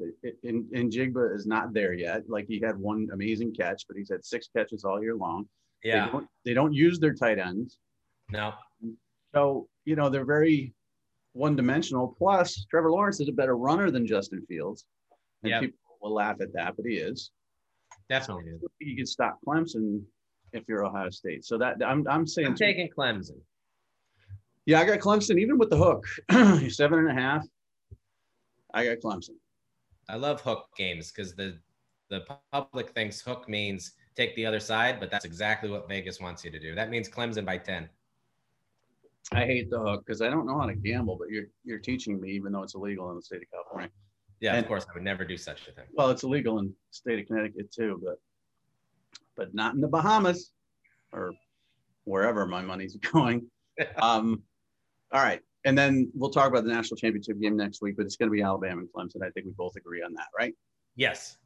[0.44, 2.28] in, in Jigba is not there yet.
[2.30, 5.48] Like he had one amazing catch, but he's had six catches all year long.
[5.84, 6.10] They Yeah.
[6.10, 7.78] don't, they don't use their tight ends.
[8.32, 8.54] No.
[9.36, 10.74] So, you know, they're very
[11.34, 12.16] one dimensional.
[12.18, 14.86] Plus, Trevor Lawrence is a better runner than Justin Fields.
[15.44, 15.62] And Yep.
[15.62, 17.32] people will laugh at that, but he is.
[18.10, 18.54] Definitely.
[18.80, 20.04] You can stop Clemson
[20.54, 21.44] if you're Ohio State.
[21.46, 23.38] So that I'm I'm saying I'm taking Clemson.
[24.66, 26.06] yeah, I got Clemson even with the hook.
[26.72, 27.44] Seven and a half.
[28.74, 29.36] I got Clemson.
[30.10, 31.58] I love hook games because the
[32.10, 36.46] the public thinks hook means take the other side, but that's exactly what Vegas wants
[36.46, 36.76] you to do.
[36.76, 37.90] That means Clemson by 10.
[39.32, 42.20] I hate the hook because I don't know how to gamble, but you're you're teaching
[42.22, 43.90] me, even though it's illegal in the state of California.
[44.40, 45.86] Yeah, And- of course, I would never do such a thing.
[45.94, 48.20] Well, it's illegal in the state of Connecticut too, but
[49.36, 50.52] but not in the Bahamas
[51.12, 51.34] or
[52.06, 53.48] wherever my money's going.
[53.98, 54.42] um,
[55.12, 58.16] all right, and then we'll talk about the national championship game next week, but it's
[58.16, 59.26] going to be Alabama and Clemson.
[59.26, 60.54] I think we both agree on that, right?
[60.96, 61.38] Yes.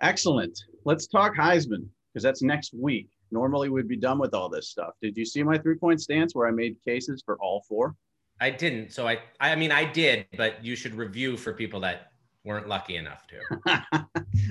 [0.00, 0.58] Excellent.
[0.84, 3.08] Let's talk Heisman because that's next week.
[3.30, 4.94] Normally we'd be done with all this stuff.
[5.02, 7.94] Did you see my three point stance where I made cases for all four?
[8.40, 8.92] I didn't.
[8.92, 12.12] So I, I mean, I did, but you should review for people that
[12.44, 13.60] weren't lucky enough to.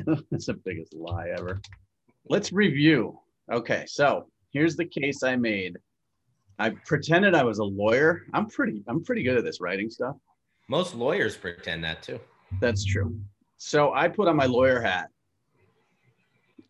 [0.30, 1.62] That's the biggest lie ever.
[2.30, 3.20] Let's review.
[3.52, 5.78] Okay, so here's the case I made.
[6.60, 8.24] I pretended I was a lawyer.
[8.34, 10.16] I'm pretty I'm pretty good at this writing stuff.
[10.68, 12.20] Most lawyers pretend that too.
[12.60, 13.18] That's true.
[13.58, 15.10] So I put on my lawyer hat.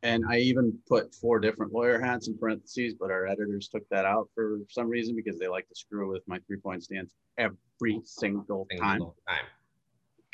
[0.03, 4.05] And I even put four different lawyer hats in parentheses, but our editors took that
[4.05, 7.99] out for some reason because they like to screw with my three point stance every
[8.03, 8.99] single Single time.
[9.27, 9.45] time.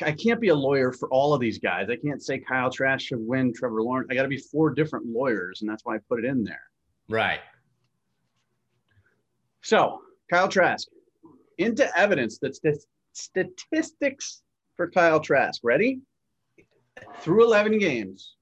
[0.02, 1.88] I can't be a lawyer for all of these guys.
[1.90, 4.08] I can't say Kyle Trask should win Trevor Lawrence.
[4.10, 6.64] I got to be four different lawyers, and that's why I put it in there.
[7.10, 7.40] Right.
[9.62, 10.02] So,
[10.32, 10.88] Kyle Trask,
[11.60, 14.42] into evidence that st- statistics
[14.76, 15.62] for Kyle Trask.
[15.64, 16.02] Ready?
[17.20, 18.36] Through 11 games,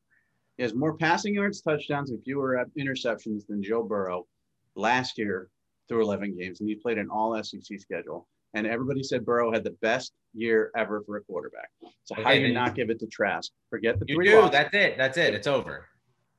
[0.57, 4.27] he has more passing yards, touchdowns, and fewer interceptions than Joe Burrow
[4.75, 5.49] last year
[5.87, 6.61] through 11 games.
[6.61, 8.27] And he played an all SEC schedule.
[8.53, 11.69] And everybody said Burrow had the best year ever for a quarterback.
[12.03, 13.51] So, how Okay, do you not give it to Trask?
[13.69, 14.37] Forget the You three do.
[14.39, 14.51] losses.
[14.51, 14.97] That's it.
[14.97, 15.33] That's it.
[15.33, 15.87] It's over.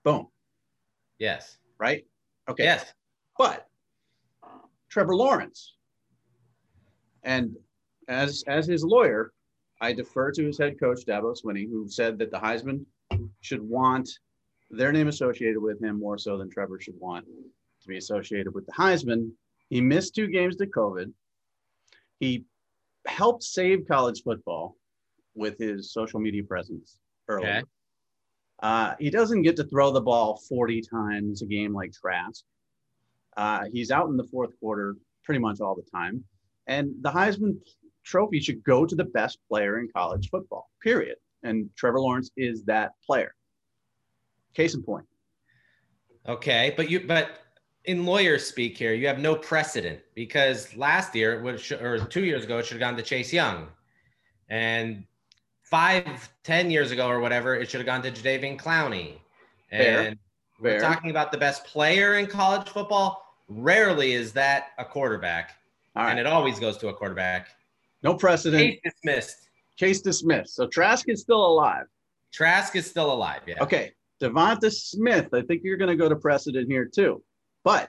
[0.04, 0.26] Boom.
[1.18, 1.56] Yes.
[1.78, 2.04] Right?
[2.48, 2.64] Okay.
[2.64, 2.92] Yes.
[3.38, 3.66] but
[4.90, 5.74] Trevor Lawrence.
[7.22, 7.56] And
[8.08, 9.32] as as his lawyer,
[9.80, 12.84] I defer to his head coach Dabo Swinney, who said that the Heisman
[13.40, 14.08] should want
[14.70, 18.66] their name associated with him more so than Trevor should want to be associated with
[18.66, 19.30] the Heisman.
[19.70, 21.12] He missed two games to COVID.
[22.22, 22.44] He
[23.04, 24.76] helped save college football
[25.34, 27.48] with his social media presence early.
[27.48, 27.62] Okay.
[28.62, 32.44] Uh, he doesn't get to throw the ball 40 times a game like Trask.
[33.36, 36.22] Uh, he's out in the fourth quarter pretty much all the time.
[36.68, 37.56] And the Heisman
[38.04, 41.16] Trophy should go to the best player in college football, period.
[41.42, 43.34] And Trevor Lawrence is that player.
[44.54, 45.06] Case in point.
[46.28, 47.40] Okay, but you but
[47.84, 52.44] in lawyer speak here, you have no precedent because last year, which or two years
[52.44, 53.68] ago, it should have gone to Chase Young,
[54.48, 55.04] and
[55.64, 59.14] five, ten years ago or whatever, it should have gone to Jadeveon Clowney.
[59.70, 60.18] Fair, And
[60.60, 60.80] we're fair.
[60.80, 63.24] talking about the best player in college football.
[63.48, 65.56] Rarely is that a quarterback,
[65.96, 67.48] All and it always goes to a quarterback.
[68.02, 68.62] No precedent.
[68.62, 69.48] Case dismissed.
[69.76, 70.54] Case dismissed.
[70.54, 71.86] So Trask is still alive.
[72.32, 73.40] Trask is still alive.
[73.46, 73.62] Yeah.
[73.62, 73.92] Okay.
[74.20, 77.22] Devonta Smith, I think you're going to go to precedent here too.
[77.64, 77.88] But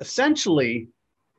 [0.00, 0.88] essentially,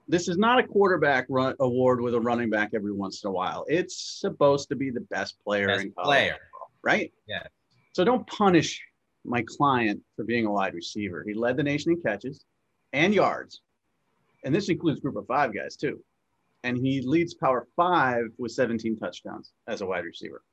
[0.07, 3.31] this is not a quarterback run, award with a running back every once in a
[3.31, 3.65] while.
[3.69, 6.37] It's supposed to be the best player Best in college, player.
[6.83, 7.13] right?
[7.27, 7.43] Yeah.
[7.93, 8.81] So don't punish
[9.23, 11.23] my client for being a wide receiver.
[11.25, 12.45] He led the nation in catches
[12.93, 13.61] and yards.
[14.43, 16.03] And this includes group of five guys too.
[16.63, 20.43] And he leads Power Five with 17 touchdowns as a wide receiver.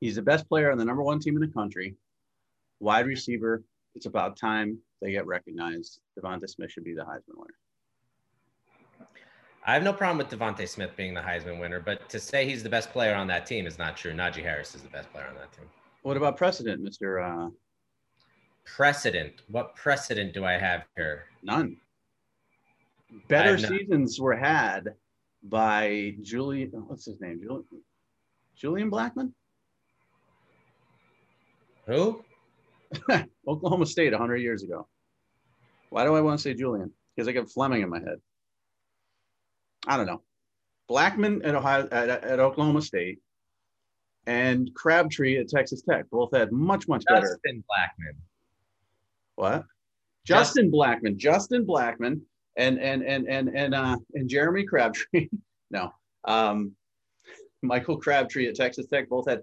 [0.00, 1.94] He's the best player on the number one team in the country.
[2.80, 3.62] Wide receiver.
[3.94, 6.00] It's about time they get recognized.
[6.18, 7.54] Devonta Smith should be the Heisman winner.
[9.66, 12.62] I have no problem with DeVonta Smith being the Heisman winner, but to say he's
[12.62, 14.12] the best player on that team is not true.
[14.12, 15.66] Najee Harris is the best player on that team.
[16.02, 17.22] What about precedent, Mr.
[17.22, 17.50] Uh,
[18.64, 19.42] Precedent.
[19.48, 21.24] What precedent do I have here?
[21.42, 21.76] None?
[23.26, 24.94] better seasons were had
[25.42, 26.70] by Julian.
[26.86, 27.40] What's his name?
[27.42, 27.64] Julian,
[28.56, 29.32] Julian Blackmon.
[31.86, 32.24] Who?
[33.48, 34.86] Oklahoma State 100 years ago.
[35.90, 36.92] Why do I want to say Julian?
[37.14, 38.20] Because I got Fleming in my head.
[39.86, 40.22] I don't know.
[40.90, 43.20] Blackmon at Ohio at, at Oklahoma State
[44.26, 47.40] and Crabtree at Texas Tech both had much much Justin better.
[47.44, 48.16] Justin Blackmon.
[49.36, 49.64] What?
[50.26, 51.16] Justin, Justin Blackmon.
[51.16, 52.20] Justin Blackmon
[52.56, 55.28] and and and and and uh and Jeremy Crabtree.
[55.70, 55.92] no.
[56.24, 56.72] Um
[57.62, 59.42] Michael Crabtree at Texas Tech both had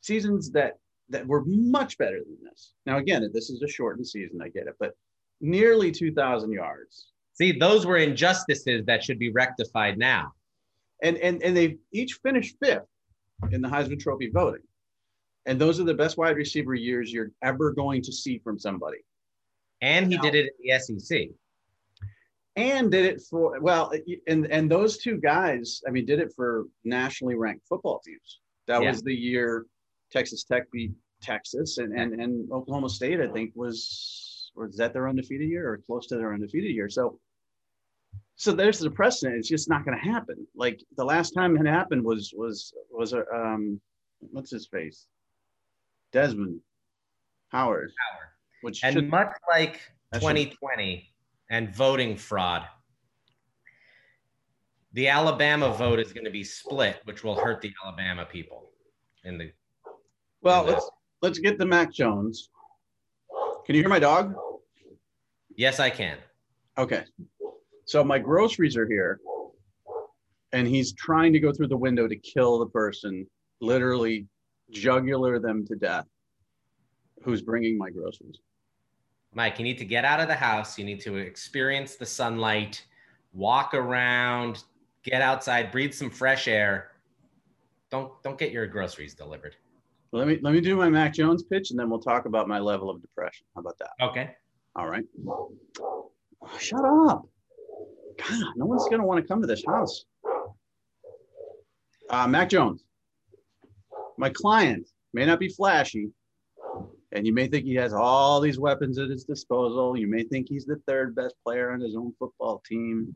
[0.00, 0.74] seasons that
[1.08, 2.72] that were much better than this.
[2.86, 4.94] Now again, this is a shortened season, I get it, but
[5.40, 7.08] nearly 2,000 yards.
[7.34, 10.32] See, those were injustices that should be rectified now.
[11.02, 12.86] And and and they each finished fifth
[13.50, 14.62] in the Heisman Trophy voting.
[15.46, 18.98] And those are the best wide receiver years you're ever going to see from somebody.
[19.82, 21.28] And he now, did it in the SEC.
[22.56, 23.92] And did it for well,
[24.28, 28.40] and and those two guys, I mean, did it for nationally ranked football teams.
[28.68, 28.90] That yeah.
[28.90, 29.66] was the year
[30.14, 35.08] Texas Tech beat Texas, and and and Oklahoma State, I think, was was that their
[35.08, 36.88] undefeated year or close to their undefeated year.
[36.88, 37.18] So
[38.36, 39.38] so there's the precedent.
[39.38, 40.46] It's just not going to happen.
[40.54, 43.80] Like the last time it happened was was was a um,
[44.20, 45.06] what's his face,
[46.12, 46.60] Desmond
[47.48, 47.90] Howard.
[48.10, 48.28] Howard.
[48.62, 49.80] Which and should, much like
[50.14, 51.02] 2020 should,
[51.50, 52.64] and voting fraud,
[54.92, 58.70] the Alabama vote is going to be split, which will hurt the Alabama people.
[59.24, 59.52] In the
[60.44, 60.90] well, let's
[61.22, 62.50] let's get the Mac Jones.
[63.64, 64.34] Can you hear my dog?
[65.56, 66.18] Yes, I can.
[66.76, 67.04] Okay.
[67.86, 69.20] So my groceries are here,
[70.52, 73.26] and he's trying to go through the window to kill the person,
[73.60, 74.26] literally
[74.70, 76.06] jugular them to death,
[77.22, 78.38] who's bringing my groceries.
[79.32, 80.78] Mike, you need to get out of the house.
[80.78, 82.84] You need to experience the sunlight,
[83.32, 84.64] walk around,
[85.02, 86.92] get outside, breathe some fresh air.
[87.90, 89.56] Don't don't get your groceries delivered.
[90.14, 92.60] Let me let me do my Mac Jones pitch, and then we'll talk about my
[92.60, 93.46] level of depression.
[93.56, 93.90] How about that?
[94.00, 94.30] Okay.
[94.76, 95.02] All right.
[96.56, 97.26] shut up.
[98.16, 100.04] God, no one's going to want to come to this house.
[102.08, 102.84] Uh, Mac Jones,
[104.16, 106.10] my client may not be flashy,
[107.10, 109.96] and you may think he has all these weapons at his disposal.
[109.96, 113.12] You may think he's the third best player on his own football team,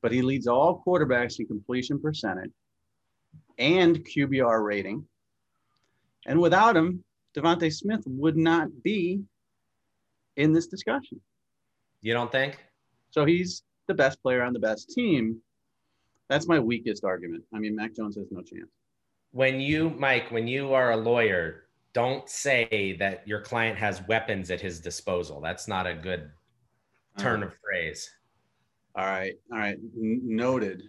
[0.00, 2.52] but he leads all quarterbacks in completion percentage
[3.58, 5.04] and QBR rating.
[6.28, 7.02] And without him,
[7.34, 9.20] DeVonta Smith would not be
[10.36, 11.20] in this discussion.
[12.02, 12.58] You don't think?
[13.10, 15.38] So he's the best player on the best team.
[16.28, 17.44] That's my weakest argument.
[17.54, 18.68] I mean, Mac Jones has no chance.
[19.32, 21.64] When you, Mike, when you are a lawyer,
[21.94, 25.40] don't say that your client has weapons at his disposal.
[25.40, 26.30] That's not a good
[27.16, 28.10] turn of phrase.
[28.94, 29.32] All right.
[29.50, 29.78] All right.
[29.96, 30.82] N- noted.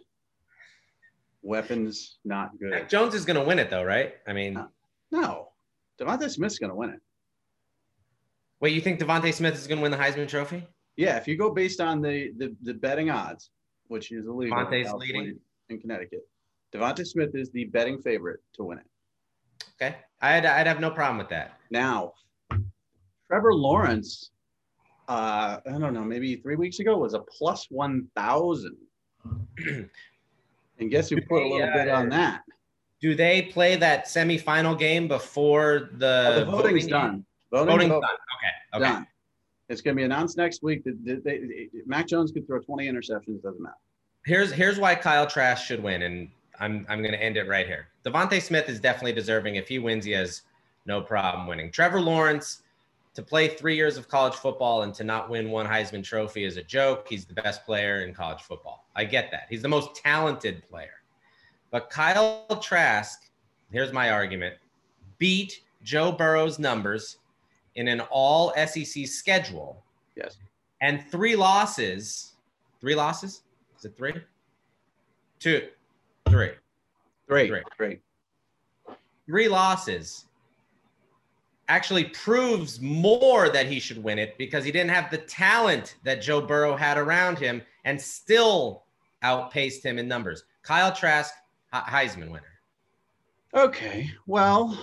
[1.42, 2.72] Weapons not good.
[2.72, 4.16] Mac Jones is going to win it, though, right?
[4.28, 4.68] I mean, no.
[5.12, 5.50] No.
[6.00, 7.00] DeVonta Smith's going to win it.
[8.62, 10.66] Wait, you think DeVonta Smith is going to win the Heisman Trophy?
[10.96, 13.52] Yeah, if you go based on the the, the betting odds,
[13.88, 16.28] which is illegal DeVonta's leading in Connecticut,
[16.74, 18.86] DeVonta Smith is the betting favorite to win it.
[19.82, 21.58] Okay, I'd I'd have no problem with that.
[21.72, 22.14] Now,
[23.28, 24.32] Trevor Lawrence,
[25.08, 28.76] uh, I don't know, maybe three weeks ago was a plus one thousand.
[30.80, 32.42] and guess who put a little uh, bit on that?
[33.02, 37.26] Do they play that semifinal game before the, oh, the voting's voting done?
[37.52, 38.04] Voting voting's done.
[38.04, 38.76] Okay.
[38.76, 38.94] Okay.
[38.94, 39.08] Done.
[39.70, 40.84] It's going to be announced next week.
[40.84, 43.42] That they, they, Mac Jones could throw 20 interceptions.
[43.42, 43.76] Doesn't matter.
[44.26, 47.66] Here's here's why Kyle Trask should win, and I'm I'm going to end it right
[47.66, 47.88] here.
[48.06, 49.56] DeVonta Smith is definitely deserving.
[49.56, 50.42] If he wins, he has
[50.86, 51.72] no problem winning.
[51.72, 52.64] Trevor Lawrence
[53.14, 56.58] to play three years of college football and to not win one Heisman Trophy is
[56.58, 57.08] a joke.
[57.10, 58.88] He's the best player in college football.
[58.96, 59.48] I get that.
[59.50, 60.99] He's the most talented player.
[61.72, 63.30] But Kyle Trask,
[63.72, 64.56] here's my argument,
[65.18, 67.18] beat Joe Burrow's numbers
[67.76, 69.84] in an all SEC schedule.
[70.16, 70.38] Yes.
[70.82, 72.34] And three losses.
[72.82, 73.44] Three losses?
[73.78, 74.14] Is it three?
[75.40, 75.68] Two.
[76.28, 76.52] Three.
[77.28, 77.48] Three.
[77.48, 77.64] Three.
[77.78, 78.00] Three.
[79.26, 80.26] Three losses
[81.68, 86.22] actually proves more that he should win it because he didn't have the talent that
[86.22, 88.84] Joe Burrow had around him and still
[89.22, 90.44] outpaced him in numbers.
[90.64, 91.32] Kyle Trask,
[91.74, 92.44] Heisman winner.
[93.56, 94.10] Okay.
[94.28, 94.78] Well,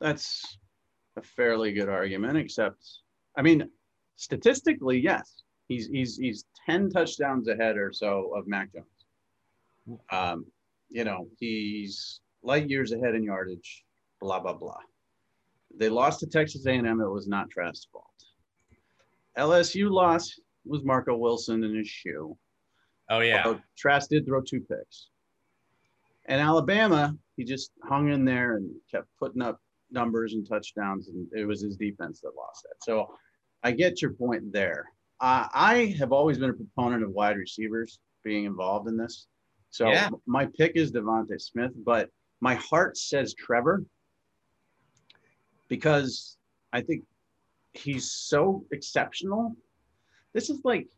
[0.00, 0.58] that's
[1.16, 2.84] a fairly good argument, except,
[3.36, 3.68] I mean,
[4.16, 10.00] statistically, yes, he's he's he's ten touchdowns ahead or so of Mac Jones.
[10.10, 10.46] Um,
[10.88, 13.84] you know, he's light years ahead in yardage.
[14.20, 14.80] Blah blah blah.
[15.78, 17.00] They lost to Texas A&M.
[17.00, 18.04] It was not Trask's fault.
[19.36, 20.40] LSU lost.
[20.64, 22.36] was Marco Wilson in his shoe.
[23.10, 23.42] Oh yeah.
[23.44, 25.08] Although Trask did throw two picks.
[26.26, 29.60] And Alabama, he just hung in there and kept putting up
[29.90, 32.82] numbers and touchdowns, and it was his defense that lost that.
[32.82, 33.14] So
[33.62, 34.84] I get your point there.
[35.20, 39.28] Uh, I have always been a proponent of wide receivers being involved in this.
[39.70, 40.10] So Yeah.
[40.26, 42.10] my pick is DeVonta Smith, but
[42.40, 43.84] my heart says Trevor
[45.68, 46.36] because
[46.72, 47.04] I think
[47.72, 49.56] he's so exceptional.
[50.32, 50.88] This is like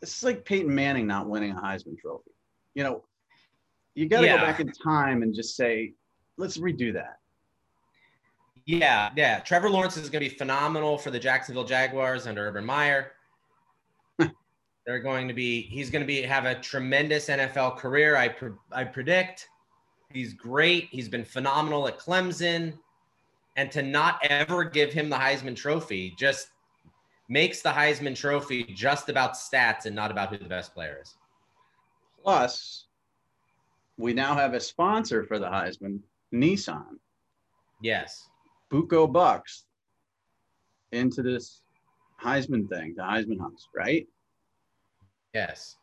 [0.00, 2.30] this is like Peyton Manning not winning a Heisman Trophy.
[2.74, 3.04] You know,
[3.94, 4.38] you got to Yeah.
[4.38, 5.94] go back in time and just say,
[6.36, 7.18] let's redo that.
[8.64, 9.40] Yeah, yeah.
[9.40, 13.12] Trevor Lawrence is going to be phenomenal for the Jacksonville Jaguars under Urban Meyer.
[14.86, 15.62] They're going to be.
[15.62, 18.16] He's going to be have a tremendous NFL career.
[18.16, 19.48] I pre- I predict.
[20.12, 20.88] He's great.
[20.90, 22.74] He's been phenomenal at Clemson,
[23.56, 26.48] and to not ever give him the Heisman Trophy just
[27.30, 31.14] makes the Heisman Trophy just about stats and not about who the best player is.
[32.22, 32.84] Plus,
[33.98, 35.98] we now have a sponsor for the Heisman,
[36.32, 36.96] Nissan.
[37.82, 38.28] Yes.
[38.72, 39.64] Buco Bucks
[40.92, 41.60] into this
[42.22, 44.06] Heisman thing, the Heisman hunts, right?
[45.34, 45.76] Yes.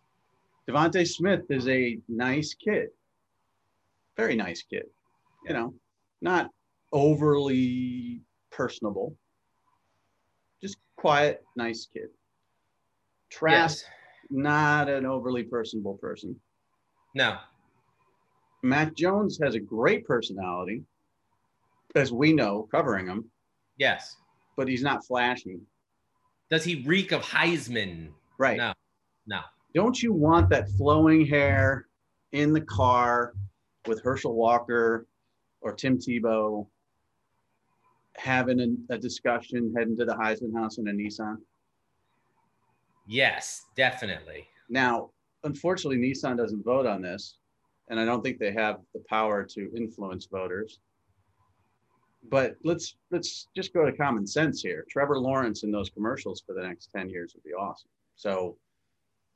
[0.67, 2.88] DeVonta Smith is a nice kid,
[4.17, 4.86] very nice kid.
[5.47, 5.73] You know,
[6.21, 6.49] not
[6.91, 9.15] overly personable,
[10.62, 12.08] just quiet, nice kid.
[13.30, 13.91] Trask, Yes.
[14.32, 16.39] not an overly personable person.
[17.13, 17.38] No.
[18.65, 20.84] Mac Jones has a great personality,
[21.95, 23.30] as we know, covering him,
[23.78, 24.17] Yes.
[24.58, 25.60] but he's not flashy.
[26.49, 28.10] Does he reek of Heisman?
[28.38, 28.58] Right.
[28.58, 28.73] No.
[29.28, 29.41] No.
[29.73, 31.88] Don't you want that flowing hair
[32.32, 33.34] in the car
[33.88, 35.06] with Herschel Walker
[35.62, 36.67] or Tim Tebow
[38.17, 41.38] having a, a discussion heading to the Heisman house in a Nissan?
[43.08, 44.47] Yes, definitely.
[44.69, 45.12] Now,
[45.43, 47.38] unfortunately, Nissan doesn't vote on this,
[47.89, 50.80] and I don't think they have the power to influence voters.
[52.30, 54.86] But let's let's just go to common sense here.
[54.89, 57.89] Trevor Lawrence in those commercials for the next 10 years would be awesome.
[58.15, 58.58] So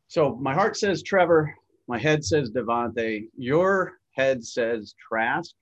[0.08, 1.54] so my heart says Trevor,
[1.88, 5.54] my head says DeVonta, your head says Trask.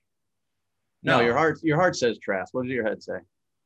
[1.03, 1.25] No, No.
[1.25, 2.53] your heart your heart says Trask.
[2.53, 3.17] What does your head say?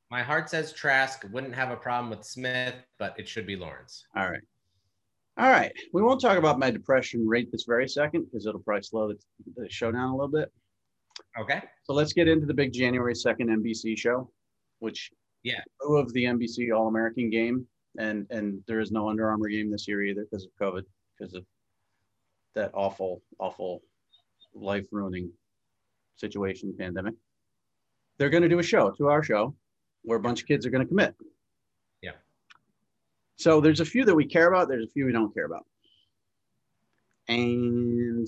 [0.10, 4.05] My heart says Trask wouldn't have a problem with Smith, but it should be Lawrence.
[4.17, 4.41] All right.
[5.41, 5.71] All right.
[5.91, 9.17] We won't talk about my depression rate this very second because it'll probably slow the,
[9.56, 10.51] the show down a little bit.
[11.39, 11.63] Okay.
[11.82, 14.30] So let's get into the big January 2nd NBC show,
[14.80, 15.10] which
[15.41, 15.62] Yeah.
[15.89, 17.65] of the NBC All American game.
[17.97, 20.84] And and there is no Under Armour game this year either because of COVID,
[21.17, 21.43] because of
[22.54, 23.82] that awful, awful
[24.54, 25.32] life ruining
[26.17, 27.15] situation pandemic.
[28.19, 29.56] They're going to do a show, two hour show,
[30.04, 31.15] where a bunch of kids are going to commit.
[33.41, 35.65] So there's a few that we care about, there's a few we don't care about.
[37.27, 38.27] And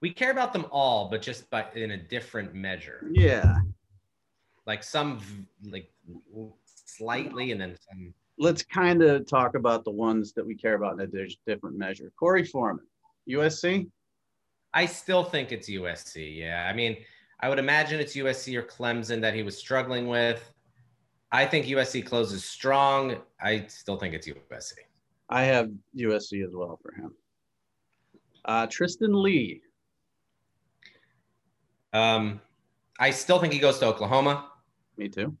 [0.00, 3.06] We care about them all, but just by in a different measure.
[3.12, 3.54] yeah,
[4.66, 5.20] Like some
[5.70, 5.88] like
[6.64, 8.12] slightly, and then some.
[8.36, 12.10] let's kind of talk about the ones that we care about in a different measure.
[12.18, 12.84] Corey Foreman,
[13.28, 13.88] USC.
[14.72, 16.36] I still think it's USC.
[16.38, 16.96] Yeah, I mean,
[17.38, 20.52] I would imagine it's USC or Clemson that he was struggling with.
[21.34, 23.16] I think USC closes strong.
[23.42, 24.74] I still think it's USC.
[25.28, 27.12] I have USC as well for him.
[28.44, 29.60] Uh, Tristan Lee.
[31.92, 32.40] Um,
[33.00, 34.48] I still think he goes to Oklahoma.
[34.96, 35.36] Me too.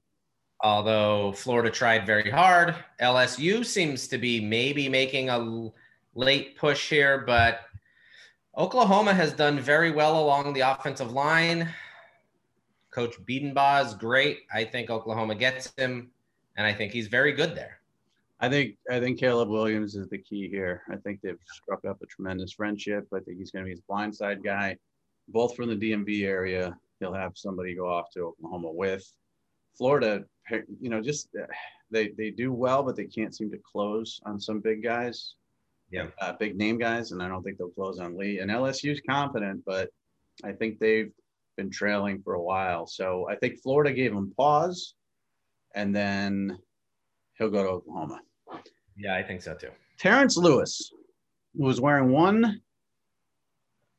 [0.64, 2.74] although Florida tried very hard.
[3.00, 5.70] LSU seems to be maybe making a
[6.16, 7.60] late push here, but
[8.58, 11.68] Oklahoma has done very well along the offensive line.
[12.94, 14.42] Coach Bedenbaugh is great.
[14.52, 16.10] I think Oklahoma gets him,
[16.56, 17.80] and I think he's very good there.
[18.40, 20.82] I think I think Caleb Williams is the key here.
[20.90, 23.06] I think they've struck up a tremendous friendship.
[23.12, 24.76] I think he's going to be his blindside guy,
[25.28, 26.76] both from the DMV area.
[27.00, 29.04] He'll have somebody go off to Oklahoma with.
[29.76, 30.24] Florida,
[30.80, 31.46] you know, just uh,
[31.90, 35.34] they they do well, but they can't seem to close on some big guys.
[35.90, 36.06] Yeah.
[36.20, 38.38] uh, big name guys, and I don't think they'll close on Lee.
[38.38, 39.90] And LSU's confident, but
[40.42, 41.12] I think they've
[41.56, 42.86] been trailing for a while.
[42.86, 44.94] So I think Florida gave him pause,
[45.74, 46.58] and then
[47.38, 48.20] he'll go to Oklahoma.
[48.96, 49.70] Yeah, I think so too.
[49.98, 50.92] Terrence Lewis
[51.54, 52.60] was wearing one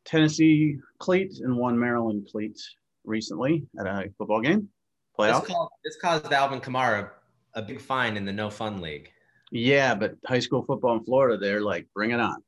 [0.06, 2.60] Tennessee cleat and one Maryland cleat
[3.04, 4.70] recently at a football game.
[5.18, 5.46] This, Playoff.
[5.46, 7.10] called, this caused Alvin Kamara
[7.54, 9.10] a big fine in the no fun league.
[9.52, 12.44] Yeah, but high school football in Florida, they're like, bring it on.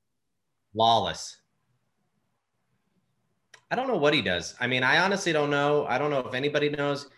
[0.76, 1.40] Lawless.
[3.70, 4.56] I don't know what he does.
[4.60, 5.86] I mean, I honestly don't know.
[5.88, 7.10] I don't know if anybody knows.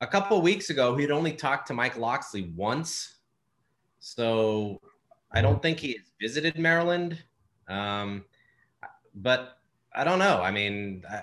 [0.00, 3.16] A couple weeks ago, he'd only talked to Mike Locksley once.
[4.00, 4.80] So
[5.32, 7.22] I don't think he has visited Maryland,
[7.68, 8.24] um,
[9.14, 9.58] but
[9.94, 10.42] I don't know.
[10.42, 11.22] I mean, I,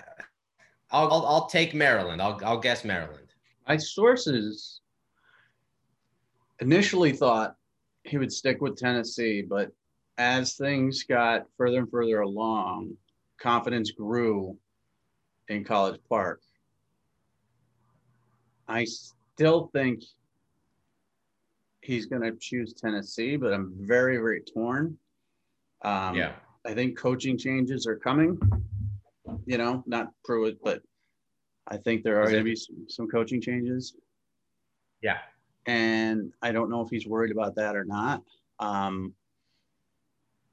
[0.90, 2.20] I'll, I'll, I'll take Maryland.
[2.20, 3.28] I'll I'll guess Maryland.
[3.68, 4.80] My sources
[6.60, 7.56] initially thought
[8.02, 9.70] he would stick with Tennessee, but
[10.18, 12.96] as things got further and further along,
[13.38, 14.58] confidence grew
[15.48, 16.40] in College Park.
[18.68, 20.02] I still think
[21.80, 24.96] he's going to choose Tennessee, but I'm very, very torn.
[25.82, 26.32] Um, Yeah.
[26.64, 28.38] I think coaching changes are coming.
[29.46, 30.80] You know, not Pruitt, but
[31.66, 33.96] I think there are going to be some, some coaching changes.
[35.00, 35.18] Yeah.
[35.66, 38.22] And I don't know if he's worried about that or not.
[38.60, 39.14] Um,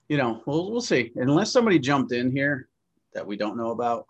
[0.08, 1.12] you know, we'll we'll see.
[1.16, 2.68] Unless somebody jumped in here
[3.14, 4.08] that we don't know about,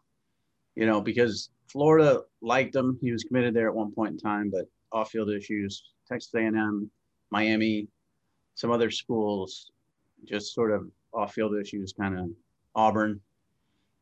[0.79, 2.97] you know, because Florida liked him.
[3.01, 6.89] He was committed there at one point in time, but off-field issues, Texas A&M,
[7.31, 7.89] Miami,
[8.55, 9.71] some other schools,
[10.23, 12.29] just sort of off-field issues, kind of
[12.75, 13.19] Auburn.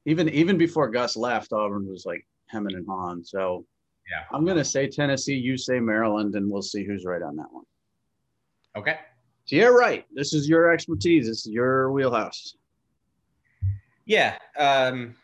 [0.06, 3.24] Even even before Gus left, Auburn was like hemming and hawing.
[3.24, 3.66] So
[4.10, 4.24] Yeah.
[4.32, 7.66] I'm gonna say Tennessee, you say Maryland, and we'll see who's right on that one.
[8.76, 9.00] Okay.
[9.46, 10.06] So you're right.
[10.14, 11.26] This is your expertise.
[11.28, 12.56] This is your wheelhouse.
[14.06, 14.38] Yeah.
[14.58, 15.16] Um,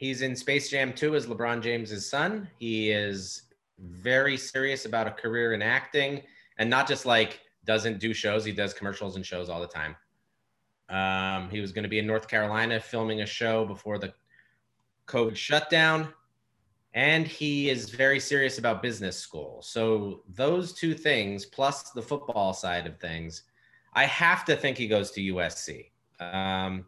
[0.00, 2.48] he's in Space Jam 2 as LeBron James's son.
[2.58, 3.42] He is
[3.78, 6.22] very serious about a career in acting
[6.56, 9.94] and not just like doesn't do shows, he does commercials and shows all the time.
[10.88, 14.14] Um, he was going to be in North Carolina filming a show before the
[15.06, 16.08] COVID shutdown.
[16.94, 19.60] And he is very serious about business school.
[19.62, 23.42] So, those two things, plus the football side of things,
[23.92, 25.90] I have to think he goes to USC.
[26.18, 26.86] Um,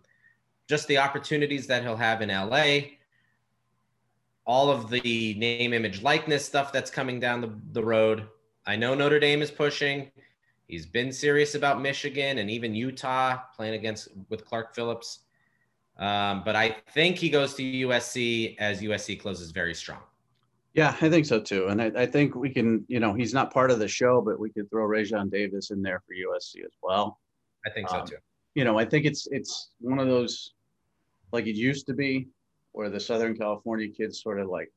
[0.67, 2.81] just the opportunities that he'll have in LA,
[4.45, 8.29] all of the name, image, likeness stuff that's coming down the, the road.
[8.67, 10.11] I know Notre Dame is pushing.
[10.67, 15.21] He's been serious about Michigan and even Utah playing against with Clark Phillips.
[15.99, 20.01] Um, but I think he goes to USC as USC closes very strong.
[20.75, 21.67] Yeah, I think so too.
[21.69, 24.41] And I, I think we can, you know, he's not part of the show, but
[24.41, 27.21] we could throw Rajon Davis in there for USC as well.
[27.67, 28.17] I think so Um, too.
[28.55, 30.55] You know, I think it's it's one of those
[31.33, 32.29] like it used to be
[32.73, 34.73] where the Southern California kids sort of like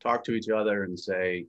[0.00, 1.46] talk to each other and say,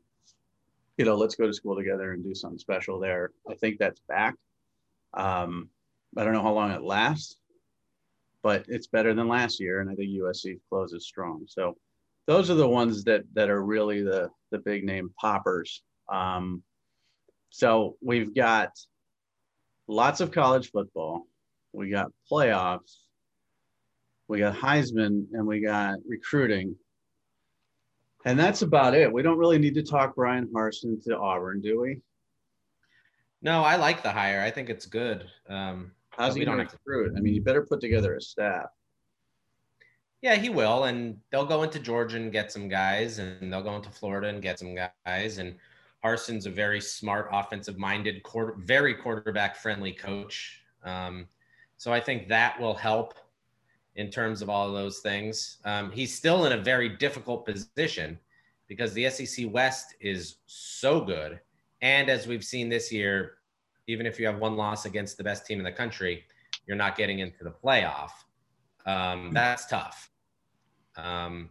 [0.98, 3.32] you know, let's go to school together and do something special there.
[3.50, 4.36] I think that's back.
[5.14, 5.70] Um,
[6.18, 7.38] I don't know how long it lasts,
[8.42, 11.46] but it's better than last year, and I think USC closes strong.
[11.48, 11.76] So
[12.28, 15.84] those are the ones that that are really the the big name poppers.
[16.12, 16.64] Um,
[17.50, 18.72] so we've got
[19.88, 21.28] lots of college football,
[21.74, 22.98] we got playoffs,
[24.28, 26.76] we got Heisman, and we got recruiting.
[28.26, 29.12] And that's about it.
[29.12, 32.02] We don't really need to talk Bryan Harsin to Auburn, do we?
[33.42, 34.42] No, I like the hire.
[34.42, 35.30] I think it's good.
[35.48, 37.14] Um, How's he don't going to to- recruit?
[37.16, 38.70] I mean, you better put together a staff.
[40.22, 43.76] Yeah, he will, and they'll go into Georgia and get some guys, and they'll go
[43.76, 45.38] into Florida and get some guys.
[45.38, 45.56] And
[46.04, 50.64] Harsin's a very smart, offensive-minded, quarter, very quarterback-friendly coach.
[50.84, 51.28] Um,
[51.78, 53.14] so I think that will help
[53.96, 55.58] in terms of all of those things.
[55.66, 58.20] Um, he's still in a very difficult position
[58.68, 61.40] because the SEC West is so good,
[61.82, 63.38] and as we've seen this year,
[63.88, 66.24] even if you have one loss against the best team in the country,
[66.66, 68.12] you're not getting into the playoff.
[68.86, 70.10] Um, that's tough.
[70.98, 71.50] Um,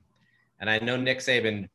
[0.61, 1.69] and I know Nick Saban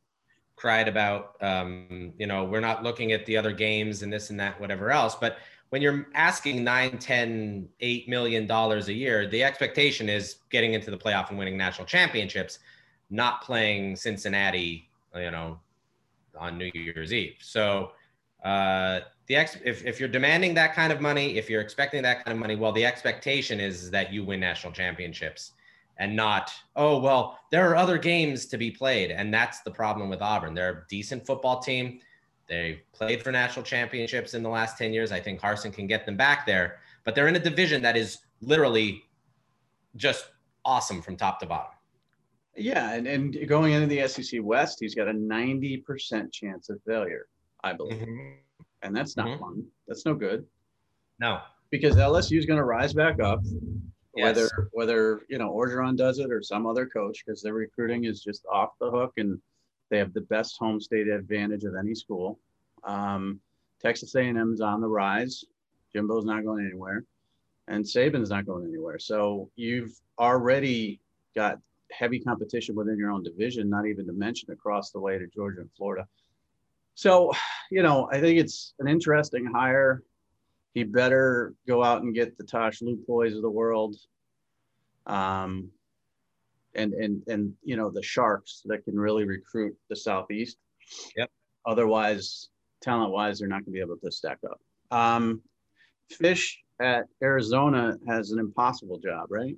[0.56, 4.38] cried about, um, you know, we're not looking at the other games and this and
[4.40, 5.14] that, whatever else.
[5.14, 5.38] But
[5.70, 10.90] when you're asking nine, 10, eight million dollars a year, the expectation is getting into
[10.90, 12.58] the playoff and winning national championships,
[13.08, 15.58] not playing Cincinnati, you know,
[16.38, 17.36] on New Year's Eve.
[17.40, 17.92] So
[18.44, 22.24] uh, the ex- if, if you're demanding that kind of money, if you're expecting that
[22.24, 25.52] kind of money, well, the expectation is that you win national championships
[25.98, 29.10] and not, oh, well, there are other games to be played.
[29.10, 30.54] And that's the problem with Auburn.
[30.54, 32.00] They're a decent football team.
[32.50, 35.12] They've played for national championships in the last 10 years.
[35.12, 38.18] I think Harsin can get them back there, but they're in a division that is
[38.42, 39.04] literally
[39.94, 40.26] just
[40.64, 41.72] awesome from top to bottom.
[42.56, 47.26] Yeah, and, and going into the SEC West, he's got a 90% chance of failure,
[47.62, 48.04] I believe.
[48.82, 49.38] And that's not Mhm.
[49.38, 49.66] fun.
[49.86, 50.44] That's no good
[51.20, 51.40] No.
[51.70, 53.40] because LSU is going to rise back up,
[54.16, 54.24] Yes.
[54.24, 58.20] whether whether you know Orgeron does it or some other coach, because their recruiting is
[58.24, 59.40] just off the hook and
[59.90, 62.38] they have the best home state advantage of any school.
[62.84, 63.40] Um,
[63.82, 65.44] Texas A&M is on the rise.
[65.92, 67.04] Jimbo's not going anywhere,
[67.68, 68.98] and Saban's not going anywhere.
[68.98, 71.00] So you've already
[71.34, 71.58] got
[71.90, 75.60] heavy competition within your own division, not even to mention across the way to Georgia
[75.60, 76.06] and Florida.
[76.94, 77.32] So,
[77.70, 80.02] you know, I think it's an interesting hire.
[80.74, 83.96] he better go out and get the Tosh Lupois of the world.
[85.06, 85.70] Um,
[86.74, 90.58] and and and you know the sharks that can really recruit the southeast.
[91.16, 91.30] Yep.
[91.66, 92.48] Otherwise,
[92.80, 94.60] talent wise, they're not going to be able to stack up.
[94.96, 95.42] Um,
[96.10, 99.56] Fisch at Arizona has an impossible job, right?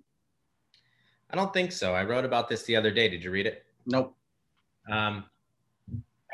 [1.31, 1.95] I don't think so.
[1.95, 3.09] I wrote about this the other day.
[3.09, 3.65] Did you read it?
[3.87, 4.15] Nope.
[4.91, 5.25] Um,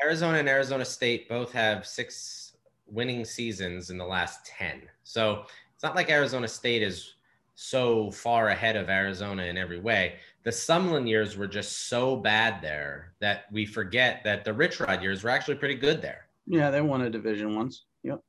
[0.03, 2.57] Arizona and Arizona State both have six
[2.87, 4.81] winning seasons in the last 10.
[5.03, 7.13] So it's not like Arizona State is
[7.55, 10.15] so far ahead of Arizona in every way.
[10.43, 15.01] The Sumlin years were just so bad there that we forget that the Rich Rod
[15.01, 16.27] years were actually pretty good there.
[16.47, 17.83] Yeah, they won a division once.
[18.03, 18.21] Yep.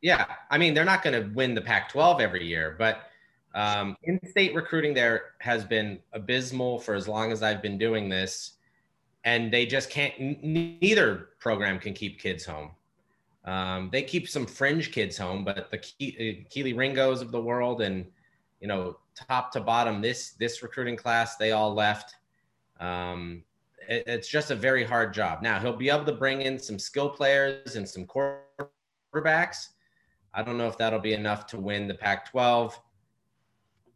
[0.00, 0.26] Yeah.
[0.50, 3.10] I mean, they're not going to win the Pac 12 every year, but
[3.54, 8.08] um, in state recruiting there has been abysmal for as long as I've been doing
[8.08, 8.52] this.
[9.24, 12.72] And they just can't, n- neither program can keep kids home.
[13.44, 17.40] Um, they keep some fringe kids home, but the Ke- uh, Kelee Ringos of the
[17.40, 18.06] world and,
[18.60, 22.16] you know, top to bottom, this, this recruiting class, they all left.
[22.80, 23.42] Um,
[23.88, 25.42] it, it's just a very hard job.
[25.42, 29.68] Now he'll be able to bring in some skill players and some quarterbacks.
[30.32, 32.80] I don't know if that'll be enough to win the Pac 12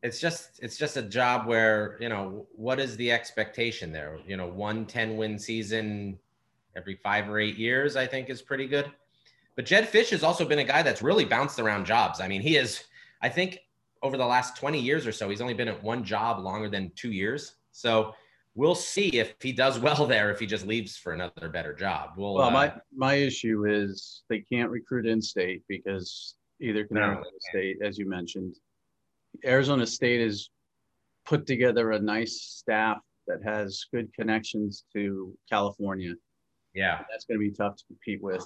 [0.03, 4.37] it's just it's just a job where you know what is the expectation there you
[4.37, 6.19] know one 10 win season
[6.77, 8.91] every five or eight years i think is pretty good
[9.57, 12.41] but Jedd Fisch has also been a guy that's really bounced around jobs i mean
[12.41, 12.85] he is
[13.23, 13.61] i think
[14.03, 16.91] over the last 20 years or so he's only been at one job longer than
[16.95, 18.15] two years so
[18.55, 22.11] we'll see if he does well there if he just leaves for another better job
[22.17, 26.97] we'll, Well, uh, my my issue is they can't recruit in state because either can
[26.97, 27.23] No.
[27.39, 28.57] State, as you mentioned.
[29.45, 30.51] Arizona State has
[31.25, 36.15] put together a nice staff that has good connections to California.
[36.75, 38.45] yeah That's going to be tough to compete with.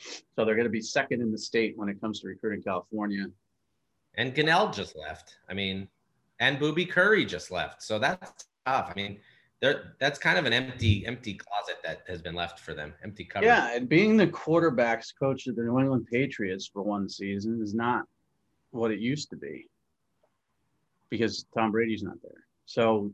[0.00, 3.26] So they're going to be second in the state when it comes to recruiting California.
[4.16, 5.38] And Gunnell just left.
[5.48, 5.88] I mean,
[6.40, 7.82] and Booby Curry just left.
[7.82, 8.90] So that's tough.
[8.90, 9.18] I mean,
[9.60, 12.92] they're, that's kind of an empty, empty closet that has been left for them.
[13.02, 13.46] Empty cupboard.
[13.46, 17.74] Yeah, and being the quarterbacks coach of the New England Patriots for one season is
[17.74, 18.04] not
[18.70, 19.66] what it used to be
[21.08, 22.44] because Tom Brady's not there.
[22.66, 23.12] So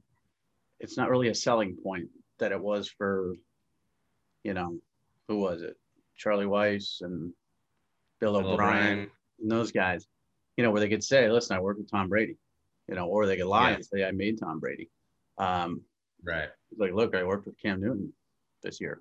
[0.81, 3.35] it's not really a selling point that it was for,
[4.43, 4.79] you know,
[5.29, 5.77] who was it?
[6.17, 7.33] Charlie Weis and
[8.19, 9.11] Bill, Bill O'Brien, O'Brien.
[9.41, 10.07] and those guys,
[10.61, 12.37] you know, where they could say, listen, I work with Tom Brady,
[12.87, 13.77] you know, or they could lie Yeah.
[13.77, 14.91] and say, I made Tom Brady.
[15.39, 15.81] Um,
[16.23, 16.51] Right.
[16.77, 18.13] like, look, I worked with Cam Newton
[18.63, 19.01] this year.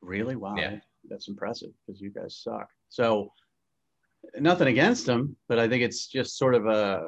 [0.00, 0.34] Really?
[0.34, 0.56] Wow.
[0.56, 0.80] Yeah.
[1.08, 2.68] That's impressive because you guys suck.
[2.88, 3.32] So
[4.40, 7.06] nothing against them, but I think it's just sort of a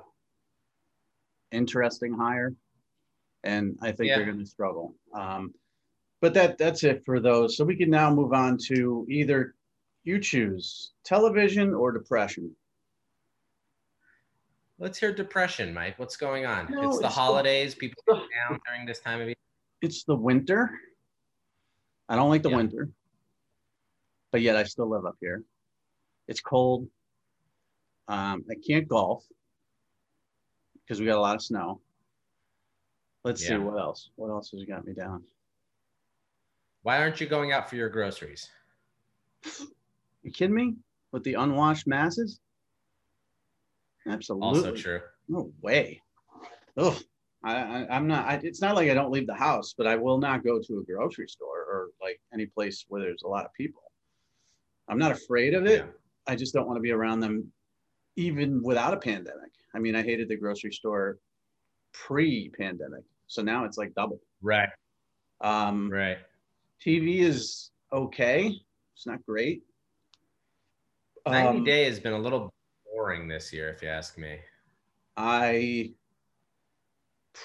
[1.50, 2.54] interesting hire.
[3.42, 4.18] And I think Yeah.
[4.18, 4.94] they're going to struggle.
[5.12, 5.52] Um,
[6.20, 7.56] but that that's it for those.
[7.56, 9.56] So we can now move on to either
[10.04, 12.54] you choose television or depression.
[14.78, 15.98] Let's hear depression, Mike.
[15.98, 16.70] What's going on?
[16.70, 17.74] No, it's the it's the- holidays.
[17.74, 19.36] People are down during this time of year.
[19.80, 20.70] It's the winter.
[22.08, 22.56] I don't like the Yeah.
[22.56, 22.90] winter,
[24.30, 25.44] but yet I still live up here.
[26.26, 26.90] It's cold.
[28.08, 29.24] Um, I can't golf
[30.74, 31.80] because we got a lot of snow.
[33.22, 34.10] Let's see what else.
[34.16, 35.24] What else has got me down?
[36.82, 38.50] Why aren't you going out for your groceries?
[40.22, 40.76] You kidding me?
[41.12, 42.40] With the unwashed masses?
[44.08, 44.48] Absolutely.
[44.48, 45.00] Also true.
[45.28, 46.00] No way.
[46.76, 46.98] Oh,
[47.42, 48.26] I, I, I'm not.
[48.26, 50.78] I, it's not like I don't leave the house, but I will not go to
[50.78, 53.82] a grocery store or like any place where there's a lot of people.
[54.88, 55.84] I'm not afraid of it.
[55.84, 55.90] Yeah.
[56.26, 57.50] I just don't want to be around them,
[58.16, 59.50] even without a pandemic.
[59.74, 61.18] I mean, I hated the grocery store
[61.92, 64.20] pre-pandemic, so now it's like double.
[64.42, 64.68] Right.
[65.40, 66.18] Um, Right.
[66.84, 68.54] TV is okay.
[68.94, 69.62] It's not great.
[71.26, 72.53] 90 Um, Day has been a little
[73.04, 74.38] boring this year, if you ask me.
[75.18, 75.92] I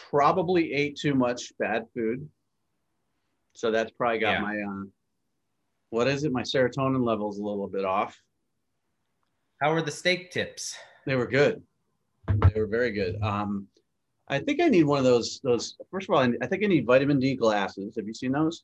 [0.09, 2.29] probably ate too much bad food.
[3.53, 4.41] So that's probably got Yeah.
[4.41, 4.83] my uh
[5.89, 6.31] what is it?
[6.31, 8.17] My serotonin levels a little bit off.
[9.59, 10.77] How are the steak tips?
[11.05, 11.61] They were good.
[12.53, 13.21] They were very good.
[13.21, 13.67] Um
[14.29, 16.85] I think I need one of those those first of all, I think I need
[16.85, 17.95] vitamin D glasses.
[17.97, 18.63] Have you seen those?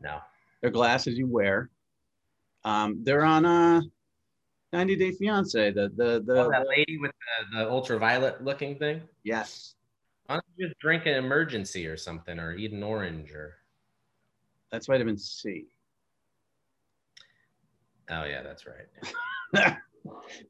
[0.00, 0.20] No.
[0.60, 1.70] They're glasses you wear.
[2.62, 3.80] Um they're on uh
[4.74, 5.70] 90 Day Fiance.
[5.70, 7.12] The the the, Oh, that lady with
[7.52, 9.02] the, the ultraviolet looking thing?
[9.22, 9.74] yes.
[10.26, 13.56] Why don't you just drink an emergency or something or eat an orange or
[14.70, 15.66] That's vitamin C.
[18.10, 18.88] oh yeah, that's right.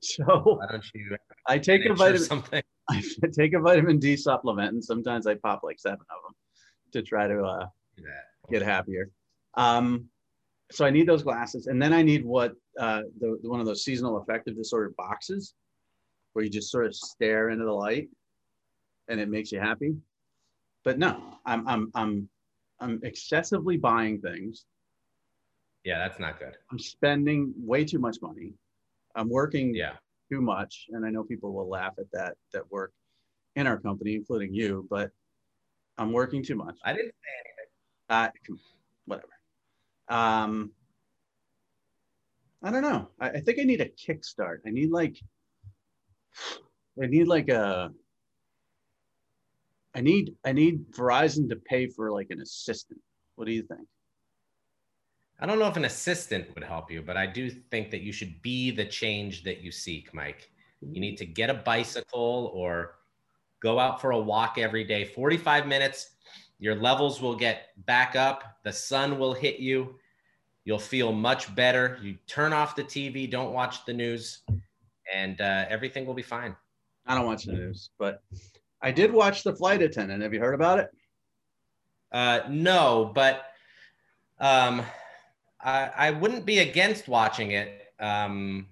[0.01, 1.17] so Why don't you
[1.49, 2.63] I take a vitamin something?
[2.91, 3.03] I
[3.33, 6.35] take a vitamin D supplement and sometimes I pop like seven of them
[6.93, 7.67] to try to uh,
[8.51, 9.11] get happier.
[9.55, 10.09] Um,
[10.71, 13.85] so I need those glasses, and then I need what uh, the one of those
[13.85, 15.55] seasonal affective disorder boxes,
[16.33, 18.09] where you just sort of stare into the light,
[19.09, 19.97] and it makes you happy.
[20.85, 22.29] But no, I'm I'm I'm
[22.81, 24.67] I'm excessively buying things.
[25.85, 26.57] Yeah, that's not good.
[26.71, 28.55] I'm spending way too much money.
[29.15, 29.97] I'm working Yeah.
[30.33, 32.93] too much, and I know people will laugh at that that work
[33.57, 34.87] in our company, including you.
[34.91, 35.11] But
[35.99, 36.77] I'm working too much.
[36.85, 37.71] I didn't say anything.
[38.09, 38.57] Uh,
[39.05, 39.29] whatever.
[40.09, 40.73] Um,
[42.63, 43.09] I don't know.
[43.21, 44.59] I, I think I need a kickstart.
[44.67, 45.17] I need like,
[47.03, 47.91] I need like a,
[49.95, 53.01] I need I need Verizon to pay for like an assistant.
[53.37, 53.87] What do you think?
[55.41, 58.13] I don't know if an assistant would help you, but I do think that you
[58.13, 60.51] should be the change that you seek, Mike.
[60.81, 62.97] You need to get a bicycle or
[63.61, 66.14] go out for a walk every day, 45 minutes.
[66.59, 68.59] Your levels will get back up.
[68.65, 69.97] The sun will hit you.
[70.65, 71.99] You'll feel much better.
[72.03, 74.41] You turn off the TV, don't watch the news,
[75.13, 76.57] and uh, everything will be fine.
[77.07, 78.23] I don't watch the news, but
[78.81, 80.23] I did watch The Flight Attendant.
[80.23, 80.91] Have you heard about it?
[82.13, 83.47] Uh, no, but
[84.39, 84.83] um,
[85.61, 87.93] I, I wouldn't be against watching it.
[88.01, 88.69] Um,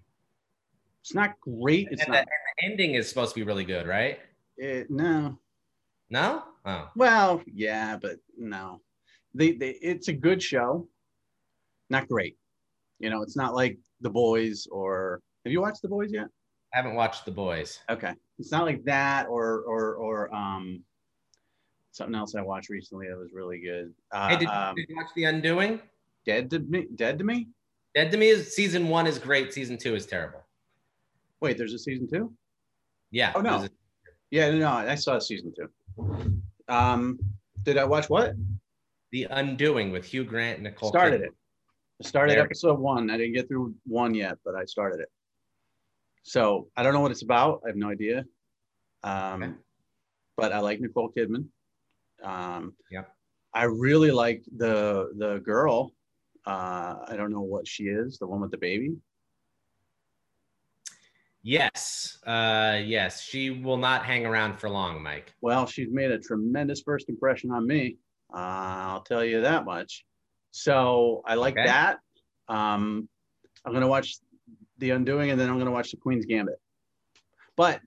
[1.03, 1.89] It's not great.
[1.91, 2.15] It's and, not.
[2.15, 4.21] the, and the ending is supposed to be really good, right?
[4.57, 5.39] It, no.
[6.13, 6.43] No?
[6.67, 6.91] Oh.
[6.95, 8.83] Well, yeah, but no.
[9.35, 10.87] They, they it's a good show.
[11.89, 12.37] Not great.
[13.01, 16.27] You know, it's not like The Boys or have you watched The Boys yet?
[16.75, 17.81] I haven't watched The Boys.
[17.89, 18.13] Okay.
[18.39, 20.83] It's not like that or or or um
[21.93, 23.95] something else I watched recently that was really good.
[24.13, 25.81] Uh, hey, did, um, did you watch The Undoing?
[26.27, 27.49] Dead to me Dead to Me?
[27.95, 29.55] Dead to Me is season one is great.
[29.55, 30.41] Season two is terrible.
[31.41, 32.31] Wait, there's a season two?
[33.11, 33.33] Yeah.
[33.35, 33.65] Oh, no.
[33.65, 33.69] a-
[34.31, 35.69] Yeah, no, I saw season two.
[36.69, 37.19] Um
[37.63, 38.35] did I watch what?
[39.13, 40.89] the Undoing with Hugh Grant and Nicole.
[40.89, 41.25] started Kidman.
[41.27, 41.33] it.
[42.03, 43.11] I started Very- episode one.
[43.11, 45.09] I didn't get through one yet, but I started it.
[46.23, 47.61] So I don't know what it's about.
[47.65, 48.25] I have no idea.
[49.05, 49.53] Um, Okay.
[50.37, 51.45] But I like Nicole Kidman.
[52.23, 53.05] Um, yeah.
[53.53, 55.93] I really like the the girl.
[56.47, 58.19] Uh, I don't know what she is.
[58.19, 58.97] The one with the baby.
[61.43, 62.19] Yes.
[62.25, 63.21] Uh, yes.
[63.23, 65.35] She will not hang around for long, Mike.
[65.41, 67.97] Well, she's made a tremendous first impression on me.
[68.33, 70.05] Uh, I'll tell you that much.
[70.53, 71.67] So I like Okay.
[71.67, 71.99] that.
[72.49, 73.09] Um,
[73.65, 74.19] I'm gonna watch
[74.79, 76.61] The Undoing, and then I'm gonna watch The Queen's Gambit.
[77.57, 77.81] But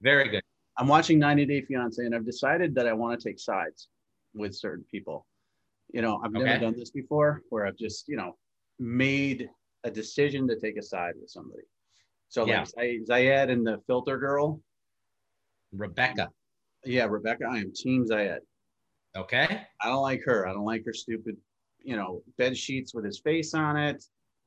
[0.00, 0.42] Very good.
[0.76, 3.88] I'm watching 90 Day Fiance, and I've decided that I want to take sides
[4.34, 5.26] with certain people.
[5.92, 6.58] You know, I've never Okay.
[6.60, 8.36] done this before, where I've just you know
[8.78, 9.48] made
[9.84, 11.62] a decision to take a side with somebody.
[12.34, 12.60] So Yeah.
[12.60, 14.60] like Zay- Zied and the Filter Girl,
[15.70, 16.32] Rebecca.
[16.84, 18.40] yeah, Rebecca, I am Team Zied.
[19.14, 19.64] Okay.
[19.80, 20.44] I don't like her.
[20.48, 21.36] I don't like her stupid,
[21.84, 24.04] you know, bed sheets with his face on it.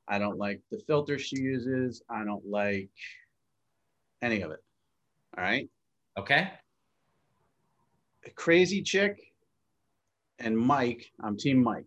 [0.09, 2.01] I don't like the filter she uses.
[2.09, 2.89] I don't like
[4.21, 4.61] any of it.
[5.38, 5.69] All right.
[6.17, 6.51] Okay.
[8.25, 9.31] A crazy chick
[10.39, 11.09] and Mike.
[11.21, 11.85] I'm team Mike.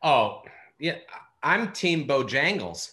[0.00, 0.42] Oh,
[0.78, 0.98] yeah.
[1.42, 2.92] I'm Team Bojangles.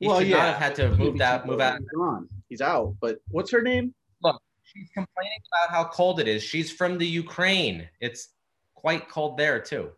[0.00, 0.38] He well, should yeah.
[0.38, 1.78] not have had to move that move out.
[1.78, 2.28] He's gone.
[2.48, 2.96] He's out.
[3.00, 3.94] But what's her name?
[4.22, 6.42] Look, she's complaining about how cold it is.
[6.42, 7.88] She's from the Ukraine.
[8.00, 8.30] It's
[8.74, 9.90] quite cold there too.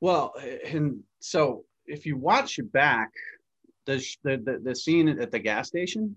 [0.00, 0.32] Well,
[0.64, 3.10] and so if you watch it back,
[3.86, 6.16] the the the, scene at the gas station,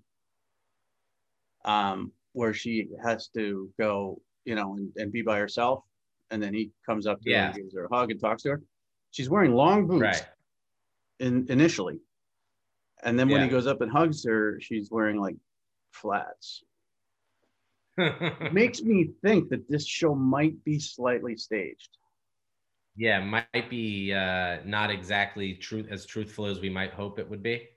[1.66, 5.84] um, where she has to go, you know, and, and be by herself,
[6.30, 8.49] and then he comes up to her and gives her a hug and talks to
[8.51, 8.62] her.
[9.10, 10.26] She's wearing long boots Right.
[11.20, 11.99] in, initially,
[13.04, 15.36] and then when he goes up and hugs her, she's wearing like
[15.91, 16.64] flats.
[18.51, 21.97] Makes me think that this show might be slightly staged.
[22.95, 27.43] yeah, might be uh, not exactly truth as truthful as we might hope it would
[27.43, 27.68] be.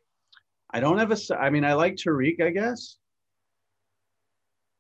[0.71, 1.39] I don't have a.
[1.39, 2.97] I mean, I like Tariq, I guess,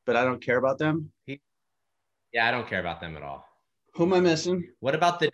[0.04, 1.12] but I don't care about them.
[2.32, 3.46] Yeah, I don't care about them at all.
[3.94, 4.68] Who am I missing?
[4.80, 5.30] What about the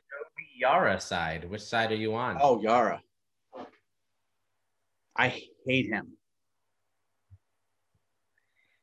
[0.57, 1.49] Yara side?
[1.51, 2.39] Which side are you on?
[2.41, 3.03] Oh, Yara.
[5.17, 6.17] I hate him.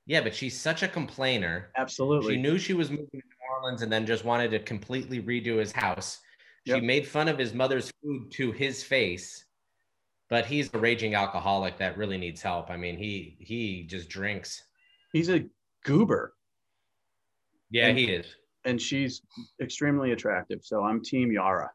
[0.06, 1.72] Yeah, but she's such a complainer.
[1.78, 2.36] Absolutely.
[2.36, 5.58] She knew she was moving to New Orleans and then just wanted to completely redo
[5.60, 6.20] his house.
[6.66, 6.84] She Yep.
[6.84, 9.46] made fun of his mother's food to his face,
[10.30, 12.70] but he's a raging alcoholic that really needs help.
[12.70, 14.64] I mean, he he just drinks.
[15.14, 15.48] He's a
[15.84, 16.36] goober,
[17.72, 18.36] Yeah, And- he is.
[18.66, 19.22] and she's
[19.62, 20.64] extremely attractive.
[20.66, 21.72] So I'm Team Yara.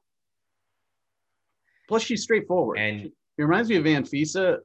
[1.88, 2.78] Plus, she's straightforward.
[2.78, 3.12] And She
[3.43, 4.59] reminds me of Anfisa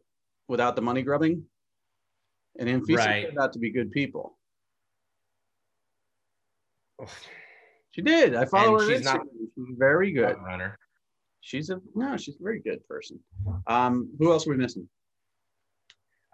[0.48, 1.44] without the money grubbing.
[2.60, 3.26] And Anfisa Right.
[3.26, 4.38] turned out to be good people.
[7.00, 7.10] She's
[7.92, 8.36] She did.
[8.36, 8.96] I follow And her.
[8.96, 10.38] she's not- She's very good.
[10.38, 10.78] runner.
[11.42, 12.18] She's a no.
[12.18, 13.20] She's a very good person.
[13.66, 14.88] Um, who else are we missing?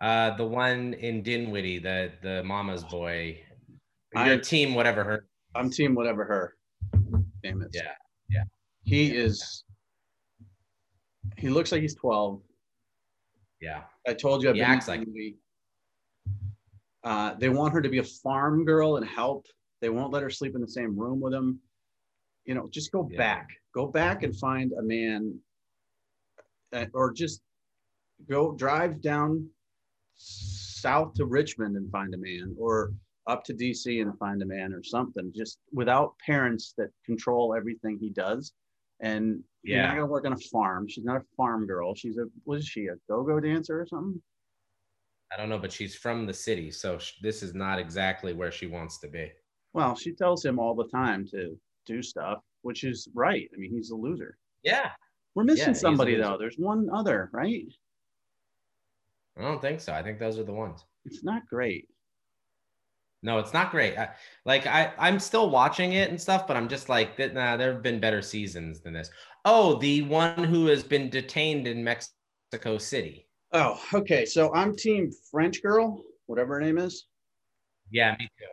[0.01, 3.41] Uh, the one in Dinwiddie, the the mama's boy.
[4.15, 5.27] I- Your team, whatever her.
[5.53, 6.57] I'm team whatever her
[7.43, 7.69] name is.
[7.73, 7.93] Yeah,
[8.29, 8.43] yeah.
[8.83, 9.63] He is.
[11.37, 12.41] He looks like he's 12.
[13.61, 13.83] Yeah.
[14.07, 14.49] I told you.
[14.49, 15.07] I've He been acts like-
[17.03, 19.45] Uh, they want her to be a farm girl and help.
[19.81, 21.61] They won't let her sleep in the same room with him.
[22.45, 23.17] You know, just go Yeah.
[23.17, 23.49] back.
[23.73, 25.39] Go back and find a man,
[26.73, 27.41] uh, or just
[28.27, 29.49] go drive down
[30.15, 32.93] south to Richmond and find a man, or
[33.27, 35.31] up to DC and find a man, or something.
[35.33, 38.53] Just without parents that control everything he does.
[38.99, 40.87] And you're not gonna work on a farm.
[40.87, 41.95] She's not a farm girl.
[41.95, 42.87] She's a was she?
[42.87, 44.21] A go-go dancer or something?
[45.33, 48.51] I don't know, but she's from the city, so sh- this is not exactly where
[48.51, 49.31] she wants to be.
[49.73, 53.49] Well, she tells him all the time to do stuff, which is right.
[53.53, 54.37] I mean, he's a loser.
[54.63, 54.91] Yeah.
[55.33, 56.37] We're missing a somebody though.
[56.37, 57.65] There's one other, right?
[59.37, 59.91] I don't think so.
[59.91, 60.85] I think those are the ones.
[61.03, 61.89] It's not great.
[63.25, 63.97] No, it's not great.
[63.97, 64.09] I,
[64.45, 67.17] like I, I'm still watching it and stuff, but I'm just like.
[67.17, 69.09] Nah, there have been better seasons than this.
[69.45, 73.27] Oh, the one who has been detained in Mexico City.
[73.51, 74.25] Oh, okay.
[74.25, 77.07] So I'm team French girl, whatever her name is.
[77.89, 78.45] Yeah, me too.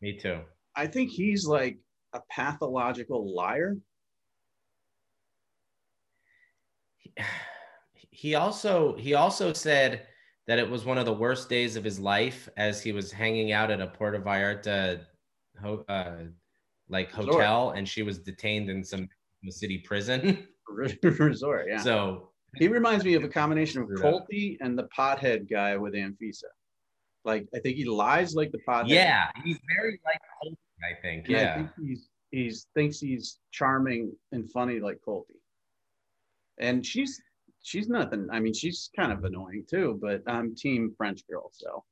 [0.00, 0.40] Me too.
[0.74, 1.78] I think he's like
[2.14, 3.76] a pathological liar.
[8.16, 10.06] He also he also said
[10.46, 13.52] that it was one of the worst days of his life as he was hanging
[13.52, 15.00] out at a Puerto Vallarta
[15.88, 16.14] uh,
[16.88, 17.34] like Resort.
[17.34, 19.08] hotel, and she was detained in some
[19.48, 20.46] city prison.
[21.02, 21.78] Resort, yeah.
[21.78, 26.44] So he reminds me of a combination of Colty and the pothead guy with Anfisa.
[27.24, 28.88] Like I think he lies like the pothead.
[28.88, 31.26] yeah, he's very like Hulk, I think.
[31.28, 31.54] And I Yeah.
[31.56, 35.36] think he's he's thinks he's charming and funny like Colty.
[36.58, 37.20] And she's
[37.66, 38.28] she's nothing.
[38.30, 41.84] I mean, she's kind of annoying too, but I'm team French girl, so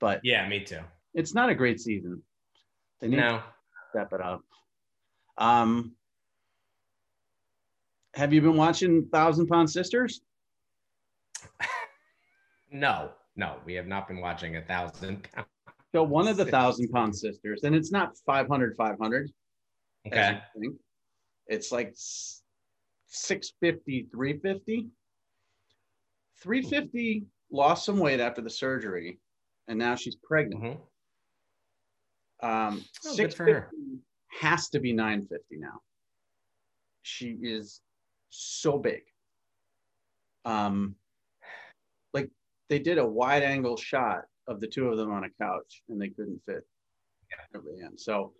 [0.00, 0.80] but Yeah, me too.
[1.14, 2.22] it's not a great season.
[3.00, 3.42] They need to
[3.90, 4.42] step it up.
[5.38, 5.92] Um
[8.14, 10.20] have you been watching Thousand Pound Sisters?
[12.74, 15.46] No, no, we have not been watching a thousand pounds.
[15.94, 19.30] So one of the Thousand Pound Sisters, and it's not 500 500.
[20.06, 20.40] Okay.
[21.48, 21.94] It's like
[23.12, 24.88] 650, 350.
[26.38, 29.18] 350 lost some weight after the surgery,
[29.68, 30.62] and now she's pregnant.
[30.62, 30.80] Mhm.
[32.40, 33.70] Um, Oh, for her.
[33.70, 34.02] 650
[34.40, 35.82] has to be 950 now.
[37.02, 37.82] She is
[38.30, 39.04] so big.
[40.44, 40.96] Um,
[42.14, 42.30] like
[42.68, 46.00] they did a wide angle shot of the two of them on a couch, and
[46.00, 46.66] they couldn't fit
[47.52, 48.00] the end.
[48.00, 48.34] So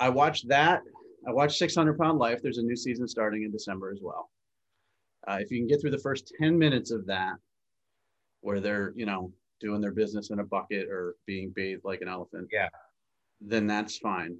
[0.00, 0.82] I watched that.
[1.28, 2.40] I watched 600 Pound Life.
[2.42, 4.30] There's a new season starting in December as well.
[5.28, 7.34] Uh, if you can get through the first 10 minutes of that,
[8.40, 12.08] where they're, you know, doing their business in a bucket or being bathed like an
[12.08, 12.70] elephant, Yeah.
[13.42, 14.38] then that's fine.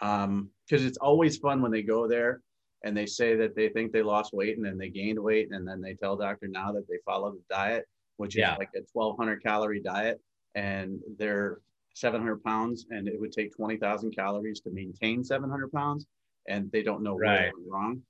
[0.00, 2.40] Um, because it's always fun when they go there
[2.84, 5.68] and they say that they think they lost weight and then they gained weight and
[5.68, 7.86] then they tell doctor now that they follow the diet,
[8.16, 8.54] which is Yeah.
[8.56, 10.18] like a 1200 calorie diet
[10.54, 11.60] and they're
[11.94, 16.06] 700 pounds and it would take 20,000 calories to maintain 700 pounds
[16.48, 17.46] and they don't know Right.
[17.48, 18.02] it wrong.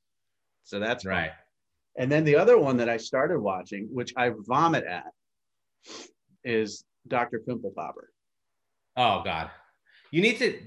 [0.64, 1.12] So that's fun.
[1.12, 1.30] Right.
[1.98, 5.12] And then the other one that I started watching, which I vomit at,
[6.44, 7.40] is Dr.
[7.40, 8.10] Pimple Popper.
[8.96, 9.50] Oh God.
[10.10, 10.60] You need to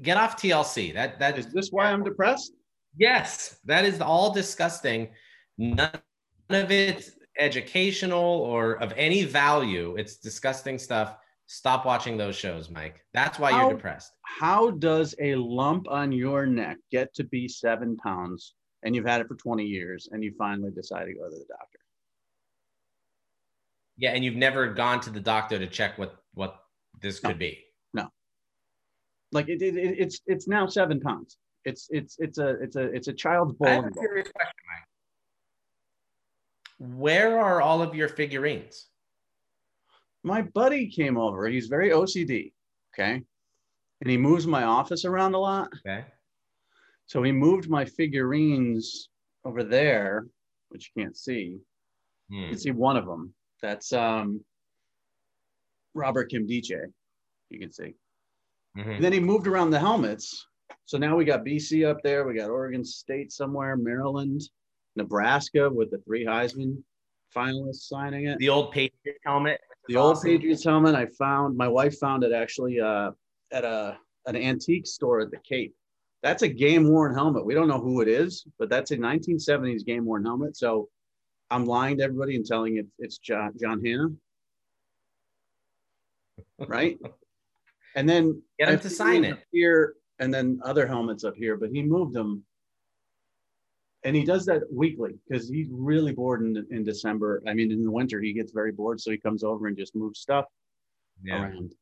[0.00, 0.92] get off TLC.
[0.94, 2.52] That that Is this why I'm depressed?
[2.96, 5.08] yes, that is all disgusting.
[5.58, 5.90] None
[6.50, 9.96] of it's educational or of any value.
[9.96, 11.16] It's disgusting stuff.
[11.52, 13.04] Stop watching those shows, Mike.
[13.12, 14.10] That's why How- you're depressed.
[14.22, 19.20] How does a lump on your neck get to be seven pounds and you've had
[19.20, 21.78] it for 20 years and you finally decide to go to the doctor?
[23.98, 26.56] Yeah, and you've never gone to the doctor to check what what
[27.02, 27.28] this No.
[27.28, 27.62] could be.
[27.92, 28.08] No.
[29.30, 31.36] Like it, it, it- it's it's now seven pounds.
[31.66, 34.02] It's it's it's a it's a it's a child's I have a ball.
[34.02, 34.54] serious question,
[36.80, 36.98] Mike.
[36.98, 38.88] Where are all of your figurines?
[40.24, 41.46] My buddy came over.
[41.48, 42.52] He's very OCD.
[42.94, 43.22] Okay.
[44.00, 45.68] And he moves my office around a lot.
[45.86, 46.04] Okay.
[47.06, 49.08] So he moved my figurines
[49.44, 50.26] over there,
[50.68, 51.58] which you can't see.
[52.30, 52.36] Hmm.
[52.36, 53.34] You can see one of them.
[53.60, 54.40] That's um,
[55.94, 56.92] Robert Kimdiche.
[57.50, 57.94] You can see.
[58.76, 58.96] Mhm.
[58.96, 60.46] And then he moved around the helmets.
[60.86, 62.26] So now we got BC up there.
[62.26, 64.42] We got Oregon State somewhere, Maryland,
[64.96, 66.82] Nebraska with the three Heisman
[67.34, 68.38] finalists signing it.
[68.38, 69.60] The old Patriot helmet.
[69.88, 70.30] The old Awesome.
[70.30, 71.56] Patriots helmet I found.
[71.56, 73.10] My wife found it actually uh,
[73.50, 75.74] at a an antique store at the Cape.
[76.22, 77.44] That's a game worn helmet.
[77.44, 80.56] We don't know who it is, but that's a 1970s game worn helmet.
[80.56, 80.88] So
[81.50, 84.10] I'm lying to everybody and telling it it's John, John Hannah.
[86.68, 86.98] Right.
[87.96, 91.70] and then get him to sign it here and then other helmets up here, but
[91.70, 92.44] he moved them.
[94.04, 97.42] And he does that weekly because he's really bored in, in December.
[97.46, 99.00] I mean, in the winter, he gets very bored.
[99.00, 100.46] So he comes over and just moves stuff
[101.22, 101.42] yeah.
[101.42, 101.74] around.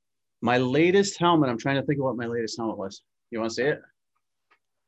[0.42, 3.02] My latest helmet, I'm trying to think of what my latest helmet was.
[3.30, 3.80] You want to see it?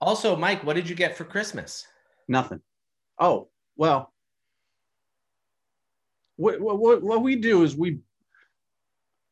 [0.00, 1.86] Also, Mike, what did you get for Christmas?
[2.28, 2.60] Nothing.
[3.18, 4.12] Oh, well,
[6.36, 7.98] what, what, what we do is we,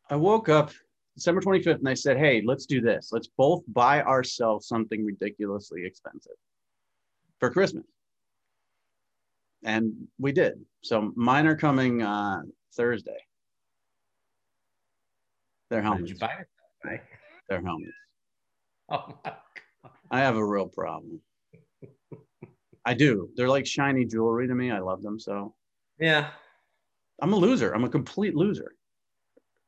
[0.09, 0.71] I woke up
[1.17, 3.11] December 25th and I said, hey, let's do this.
[3.13, 6.37] Let's both buy ourselves something ridiculously expensive
[7.41, 7.85] for Christmas.
[9.65, 10.65] And we did.
[10.83, 12.43] So mine are coming uh,
[12.75, 13.19] Thursday.
[15.71, 16.09] They're helmets.
[16.09, 17.01] did you buy it?
[17.49, 17.93] They're helmets.
[18.93, 19.37] Oh my God.
[20.11, 21.21] I have a real problem.
[22.85, 23.29] I do.
[23.37, 24.73] They're like shiny jewelry to me.
[24.73, 25.21] I love them.
[25.21, 25.55] So
[26.01, 26.31] yeah.
[27.23, 27.73] I'm a loser.
[27.73, 28.75] I'm a complete loser.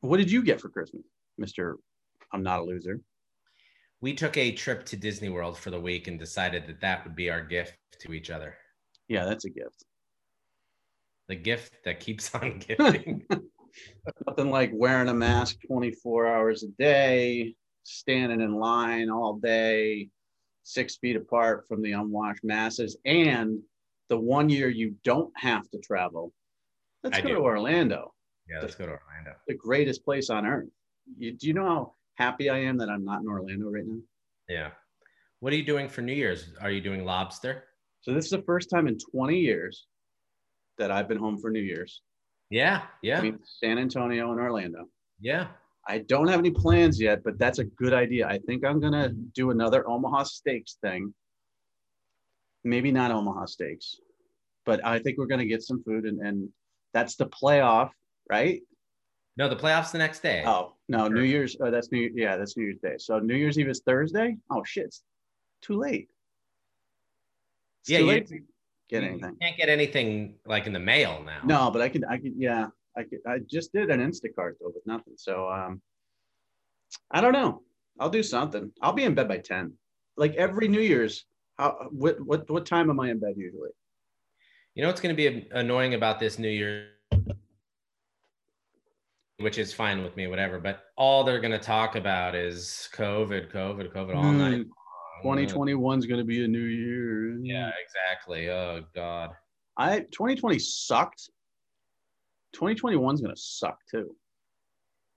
[0.01, 1.03] What did you get for Christmas,
[1.39, 1.75] Mr.
[2.33, 2.99] I'm not a loser?
[4.03, 7.15] We took a trip to Disney World for the week and decided that that would
[7.15, 8.57] be our gift to each other.
[9.07, 9.85] Yeah, that's a gift.
[11.29, 13.25] The gift that keeps on giving.
[14.27, 20.09] Nothing like wearing a mask 24 hours a day, standing in line all day,
[20.63, 23.57] six feet apart from the unwashed masses, and
[24.09, 26.33] the one year you don't have to travel.
[27.05, 27.35] Let's I go do.
[27.35, 28.13] to Orlando.
[28.49, 29.37] Yeah, let's go to Orlando.
[29.47, 30.67] The greatest place on earth.
[31.17, 33.99] You, do you know how happy I am that I'm not in Orlando right now?
[34.47, 34.69] Yeah.
[35.39, 36.47] What are you doing for New Year's?
[36.61, 37.65] Are you doing lobster?
[38.01, 39.87] So this is the first time in 20 years
[40.77, 42.01] that I've been home for New Year's.
[42.49, 43.19] Yeah, yeah.
[43.19, 44.85] I mean, San Antonio and Orlando.
[45.19, 45.47] Yeah.
[45.87, 48.27] I don't have any plans yet, but that's a good idea.
[48.27, 51.13] I think I'm gonna do another Omaha Steaks thing.
[52.63, 53.97] Maybe not Omaha Steaks,
[54.65, 56.49] but I think we're gonna get some food, and, and
[56.93, 57.89] that's the playoff,
[58.29, 58.61] right?
[59.35, 60.43] No, the playoffs the next day.
[60.45, 61.57] Oh no, New Year's.
[61.59, 62.11] Oh, that's New.
[62.13, 62.95] Yeah, that's New Year's Day.
[62.97, 64.37] So New Year's Eve is Thursday.
[64.51, 65.03] Oh shit, it's
[65.61, 66.09] too late.
[67.81, 68.29] It's yeah, too late
[68.93, 69.29] get anything.
[69.31, 71.41] You can't get anything like in the mail now.
[71.43, 72.03] No, but I can.
[72.05, 72.33] I can.
[72.37, 72.67] Yeah,
[72.97, 73.19] I could.
[73.27, 75.13] I just did an Instacart though with nothing.
[75.17, 75.81] So um,
[77.11, 77.61] I don't know.
[77.99, 78.71] I'll do something.
[78.81, 79.73] I'll be in bed by ten.
[80.17, 81.25] Like every New Year's.
[81.57, 81.87] How?
[81.91, 82.21] What?
[82.21, 82.49] What?
[82.49, 83.69] What time am I in bed usually?
[84.75, 86.89] You know what's going to be annoying about this New Year,
[89.43, 90.59] which is fine with me, whatever.
[90.59, 94.37] But all they're going to talk about is COVID, COVID, COVID all mm.
[94.37, 94.65] night.
[95.21, 97.37] 2021 is going to be a new year.
[97.41, 98.49] Yeah, exactly.
[98.49, 99.31] Oh God.
[99.77, 101.29] I 2020 sucked.
[102.53, 104.15] 2021 is going to suck too.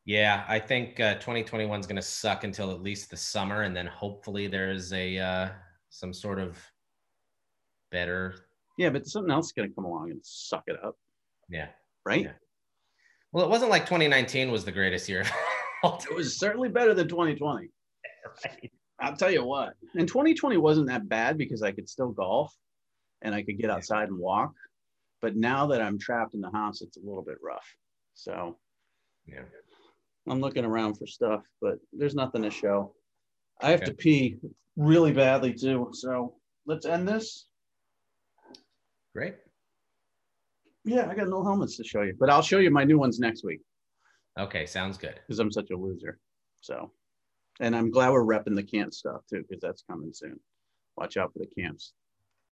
[0.05, 3.77] Yeah, I think uh, 2021 is going to suck until at least the summer, and
[3.77, 5.49] then hopefully there's a uh,
[5.91, 6.57] some sort of
[7.91, 8.37] better.
[8.79, 10.95] Yeah, but something else is going to come along and suck it up.
[11.51, 11.69] Yeah.
[12.05, 12.25] Right.
[12.25, 12.33] Yeah.
[13.37, 15.23] Well, it wasn't like 2019 was the greatest year.
[15.85, 17.69] it was certainly better than 2020.
[18.47, 18.73] Right.
[18.99, 22.51] I'll tell you what, and 2020 wasn't that bad because I could still golf
[23.21, 24.55] and I could get outside and walk.
[25.21, 27.77] But now that I'm trapped in the house, it's a little bit rough.
[28.15, 28.57] So,
[29.27, 29.43] yeah,
[30.27, 32.95] I'm looking around for stuff, but there's nothing to show.
[33.61, 33.91] I have okay.
[33.91, 34.37] to pee
[34.79, 35.91] really badly too.
[35.93, 37.49] So let's end this.
[39.15, 39.35] Great.
[40.87, 43.19] Yeah, I got no helmets to show you, but I'll show you my new ones
[43.19, 43.61] next week.
[44.39, 45.21] Okay, sounds good.
[45.27, 46.19] Because I'm such a loser.
[46.63, 46.93] So.
[47.59, 50.39] And I'm glad we're repping the camp stuff too, because that's coming soon.
[50.97, 51.93] Watch out for the camps.